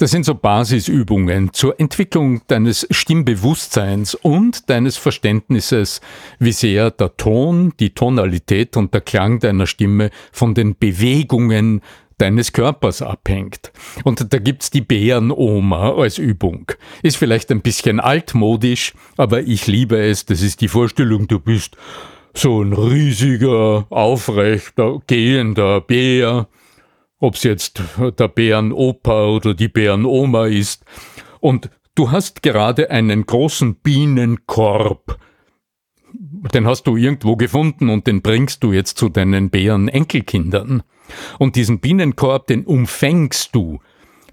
das 0.00 0.12
sind 0.12 0.24
so 0.24 0.34
Basisübungen 0.34 1.52
zur 1.52 1.78
Entwicklung 1.78 2.40
deines 2.46 2.86
Stimmbewusstseins 2.90 4.14
und 4.14 4.70
deines 4.70 4.96
Verständnisses, 4.96 6.00
wie 6.38 6.52
sehr 6.52 6.90
der 6.90 7.18
Ton, 7.18 7.74
die 7.78 7.90
Tonalität 7.90 8.78
und 8.78 8.94
der 8.94 9.02
Klang 9.02 9.40
deiner 9.40 9.66
Stimme 9.66 10.10
von 10.32 10.54
den 10.54 10.74
Bewegungen 10.74 11.82
deines 12.16 12.54
Körpers 12.54 13.02
abhängt. 13.02 13.72
Und 14.02 14.32
da 14.32 14.38
gibt's 14.38 14.70
die 14.70 14.80
Bärenoma 14.80 15.94
als 15.94 16.16
Übung. 16.16 16.72
Ist 17.02 17.18
vielleicht 17.18 17.50
ein 17.50 17.60
bisschen 17.60 18.00
altmodisch, 18.00 18.94
aber 19.18 19.42
ich 19.42 19.66
liebe 19.66 19.98
es. 19.98 20.24
Das 20.24 20.40
ist 20.40 20.62
die 20.62 20.68
Vorstellung, 20.68 21.28
du 21.28 21.38
bist 21.38 21.76
so 22.32 22.62
ein 22.62 22.72
riesiger, 22.72 23.86
aufrechter, 23.90 25.02
gehender 25.06 25.82
Bär 25.82 26.48
ob 27.20 27.34
es 27.34 27.44
jetzt 27.44 27.82
der 27.98 28.28
Bärenopa 28.28 29.26
oder 29.26 29.54
die 29.54 29.68
Bärenoma 29.68 30.46
ist. 30.46 30.84
Und 31.38 31.70
du 31.94 32.10
hast 32.10 32.42
gerade 32.42 32.90
einen 32.90 33.26
großen 33.26 33.76
Bienenkorb. 33.76 35.18
Den 36.54 36.66
hast 36.66 36.86
du 36.86 36.96
irgendwo 36.96 37.36
gefunden 37.36 37.90
und 37.90 38.06
den 38.06 38.22
bringst 38.22 38.64
du 38.64 38.72
jetzt 38.72 38.98
zu 38.98 39.10
deinen 39.10 39.50
Bärenenkelkindern. 39.50 40.82
Und 41.38 41.56
diesen 41.56 41.80
Bienenkorb, 41.80 42.46
den 42.46 42.64
umfängst 42.64 43.54
du 43.54 43.80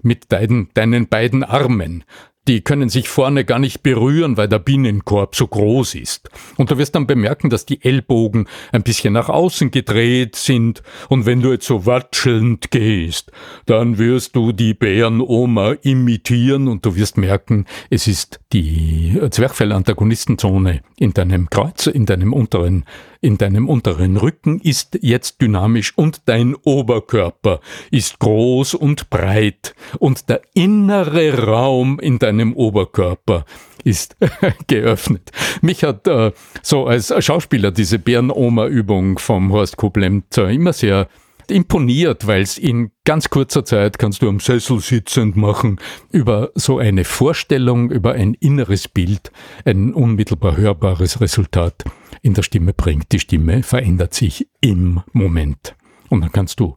mit 0.02 0.32
deinen, 0.32 0.70
deinen 0.74 1.08
beiden 1.08 1.44
Armen 1.44 2.04
die 2.48 2.62
können 2.62 2.88
sich 2.88 3.10
vorne 3.10 3.44
gar 3.44 3.58
nicht 3.58 3.82
berühren, 3.82 4.38
weil 4.38 4.48
der 4.48 4.58
Bienenkorb 4.58 5.36
so 5.36 5.46
groß 5.46 5.94
ist. 5.96 6.30
Und 6.56 6.70
du 6.70 6.78
wirst 6.78 6.94
dann 6.94 7.06
bemerken, 7.06 7.50
dass 7.50 7.66
die 7.66 7.84
Ellbogen 7.84 8.48
ein 8.72 8.82
bisschen 8.82 9.12
nach 9.12 9.28
außen 9.28 9.70
gedreht 9.70 10.34
sind. 10.34 10.82
Und 11.10 11.26
wenn 11.26 11.42
du 11.42 11.52
jetzt 11.52 11.66
so 11.66 11.84
watschelnd 11.84 12.70
gehst, 12.70 13.30
dann 13.66 13.98
wirst 13.98 14.34
du 14.34 14.52
die 14.52 14.72
Bärenoma 14.72 15.72
imitieren 15.82 16.68
und 16.68 16.86
du 16.86 16.96
wirst 16.96 17.18
merken, 17.18 17.66
es 17.90 18.06
ist 18.06 18.40
die 18.54 19.20
Zwerchfell-Antagonistenzone 19.30 20.80
in 20.96 21.12
deinem 21.12 21.50
Kreuz, 21.50 21.86
in 21.86 22.06
deinem 22.06 22.32
unteren 22.32 22.86
in 23.20 23.38
deinem 23.38 23.68
unteren 23.68 24.16
Rücken 24.16 24.60
ist 24.60 24.98
jetzt 25.02 25.40
dynamisch 25.40 25.92
und 25.96 26.22
dein 26.26 26.54
Oberkörper 26.54 27.60
ist 27.90 28.18
groß 28.18 28.74
und 28.74 29.10
breit 29.10 29.74
und 29.98 30.28
der 30.28 30.42
innere 30.54 31.46
Raum 31.46 31.98
in 32.00 32.18
deinem 32.18 32.54
Oberkörper 32.54 33.44
ist 33.84 34.16
geöffnet. 34.66 35.30
Mich 35.62 35.84
hat 35.84 36.06
äh, 36.06 36.32
so 36.62 36.86
als 36.86 37.12
Schauspieler 37.24 37.70
diese 37.70 37.98
Bärenoma-Übung 37.98 39.18
vom 39.18 39.52
Horst 39.52 39.76
Koblenz 39.76 40.36
immer 40.36 40.72
sehr 40.72 41.08
imponiert, 41.50 42.26
weil 42.26 42.42
es 42.42 42.58
in 42.58 42.90
ganz 43.04 43.30
kurzer 43.30 43.64
Zeit 43.64 43.98
kannst 43.98 44.22
du 44.22 44.28
am 44.28 44.40
Sessel 44.40 44.80
sitzend 44.80 45.36
machen, 45.36 45.80
über 46.12 46.50
so 46.54 46.78
eine 46.78 47.04
Vorstellung, 47.04 47.90
über 47.90 48.12
ein 48.12 48.34
inneres 48.34 48.88
Bild, 48.88 49.32
ein 49.64 49.94
unmittelbar 49.94 50.56
hörbares 50.56 51.20
Resultat 51.20 51.84
in 52.22 52.34
der 52.34 52.42
Stimme 52.42 52.72
bringt. 52.72 53.12
Die 53.12 53.20
Stimme 53.20 53.62
verändert 53.62 54.14
sich 54.14 54.48
im 54.60 55.02
Moment. 55.12 55.74
Und 56.08 56.22
dann 56.22 56.32
kannst 56.32 56.60
du 56.60 56.76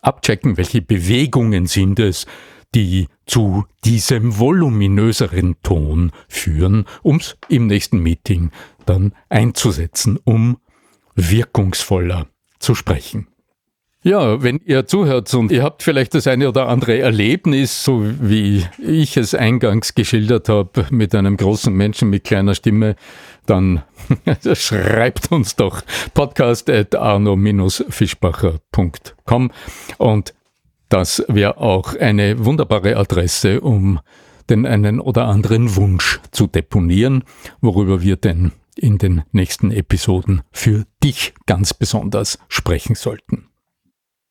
abchecken, 0.00 0.56
welche 0.56 0.82
Bewegungen 0.82 1.66
sind 1.66 1.98
es, 1.98 2.26
die 2.74 3.08
zu 3.26 3.64
diesem 3.84 4.38
voluminöseren 4.38 5.56
Ton 5.62 6.12
führen, 6.28 6.86
um 7.02 7.16
es 7.16 7.36
im 7.48 7.66
nächsten 7.66 7.98
Meeting 7.98 8.50
dann 8.86 9.14
einzusetzen, 9.28 10.18
um 10.24 10.58
wirkungsvoller 11.14 12.28
zu 12.58 12.74
sprechen. 12.74 13.28
Ja, 14.04 14.42
wenn 14.42 14.58
ihr 14.64 14.88
zuhört 14.88 15.32
und 15.32 15.52
ihr 15.52 15.62
habt 15.62 15.84
vielleicht 15.84 16.14
das 16.14 16.26
eine 16.26 16.48
oder 16.48 16.66
andere 16.66 16.98
Erlebnis, 16.98 17.84
so 17.84 18.02
wie 18.04 18.66
ich 18.78 19.16
es 19.16 19.32
eingangs 19.32 19.94
geschildert 19.94 20.48
habe, 20.48 20.86
mit 20.90 21.14
einem 21.14 21.36
großen 21.36 21.72
Menschen 21.72 22.10
mit 22.10 22.24
kleiner 22.24 22.56
Stimme, 22.56 22.96
dann 23.46 23.84
schreibt 24.54 25.30
uns 25.30 25.54
doch 25.54 25.82
podcast 26.14 26.68
at 26.68 26.96
arno-fischbacher.com 26.96 29.52
und 29.98 30.34
das 30.88 31.24
wäre 31.28 31.58
auch 31.58 31.94
eine 31.94 32.44
wunderbare 32.44 32.96
Adresse, 32.96 33.60
um 33.60 34.00
den 34.50 34.66
einen 34.66 34.98
oder 34.98 35.28
anderen 35.28 35.76
Wunsch 35.76 36.18
zu 36.32 36.48
deponieren, 36.48 37.22
worüber 37.60 38.02
wir 38.02 38.16
denn 38.16 38.50
in 38.74 38.98
den 38.98 39.22
nächsten 39.30 39.70
Episoden 39.70 40.42
für 40.50 40.86
dich 41.04 41.34
ganz 41.46 41.72
besonders 41.72 42.40
sprechen 42.48 42.96
sollten. 42.96 43.51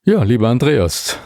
Ja, 0.04 0.24
lieber 0.24 0.50
Andreas, 0.50 1.20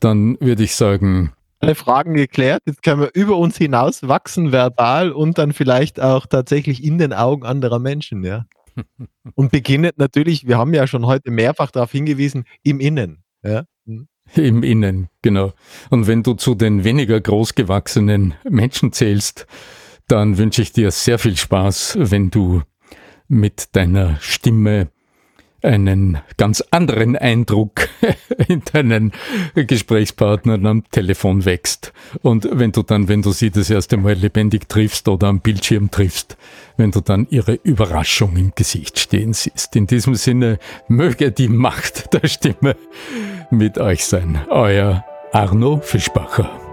dann 0.00 0.38
würde 0.40 0.62
ich 0.62 0.74
sagen, 0.74 1.32
alle 1.60 1.74
Fragen 1.74 2.14
geklärt. 2.14 2.62
Jetzt 2.66 2.82
können 2.82 3.00
wir 3.00 3.10
über 3.14 3.36
uns 3.36 3.58
hinaus 3.58 4.06
wachsen, 4.06 4.52
verbal 4.52 5.10
und 5.10 5.38
dann 5.38 5.52
vielleicht 5.52 6.00
auch 6.00 6.26
tatsächlich 6.26 6.84
in 6.84 6.98
den 6.98 7.12
Augen 7.12 7.44
anderer 7.44 7.78
Menschen, 7.78 8.24
ja. 8.24 8.46
Und 9.34 9.50
beginnen 9.50 9.90
natürlich, 9.96 10.46
wir 10.46 10.56
haben 10.56 10.72
ja 10.72 10.86
schon 10.86 11.04
heute 11.04 11.32
mehrfach 11.32 11.72
darauf 11.72 11.90
hingewiesen, 11.90 12.44
im 12.62 12.78
Innen. 12.78 13.24
Ja. 13.42 13.64
Hm. 13.86 14.06
Im 14.36 14.62
Innen, 14.62 15.08
genau. 15.20 15.52
Und 15.90 16.06
wenn 16.06 16.22
du 16.22 16.34
zu 16.34 16.54
den 16.54 16.84
weniger 16.84 17.20
großgewachsenen 17.20 18.34
Menschen 18.48 18.92
zählst, 18.92 19.46
dann 20.06 20.38
wünsche 20.38 20.62
ich 20.62 20.72
dir 20.72 20.90
sehr 20.90 21.18
viel 21.18 21.36
Spaß, 21.36 21.98
wenn 22.00 22.30
du 22.30 22.62
mit 23.26 23.74
deiner 23.74 24.16
Stimme 24.20 24.90
einen 25.62 26.18
ganz 26.36 26.62
anderen 26.70 27.16
Eindruck 27.16 27.88
in 28.48 28.62
deinen 28.72 29.12
Gesprächspartnern 29.54 30.66
am 30.66 30.84
Telefon 30.90 31.44
wächst. 31.44 31.92
Und 32.22 32.48
wenn 32.50 32.72
du 32.72 32.82
dann, 32.82 33.08
wenn 33.08 33.22
du 33.22 33.32
sie 33.32 33.50
das 33.50 33.70
erste 33.70 33.96
Mal 33.96 34.14
lebendig 34.14 34.68
triffst 34.68 35.08
oder 35.08 35.28
am 35.28 35.40
Bildschirm 35.40 35.90
triffst, 35.90 36.36
wenn 36.76 36.90
du 36.90 37.00
dann 37.00 37.26
ihre 37.30 37.54
Überraschung 37.54 38.36
im 38.36 38.52
Gesicht 38.54 38.98
stehen 38.98 39.32
siehst. 39.32 39.74
In 39.76 39.86
diesem 39.86 40.14
Sinne 40.14 40.58
möge 40.86 41.32
die 41.32 41.48
Macht 41.48 42.14
der 42.14 42.28
Stimme 42.28 42.76
mit 43.50 43.78
euch 43.78 44.04
sein. 44.04 44.40
Euer 44.48 45.04
Arno 45.32 45.80
Fischbacher. 45.80 46.67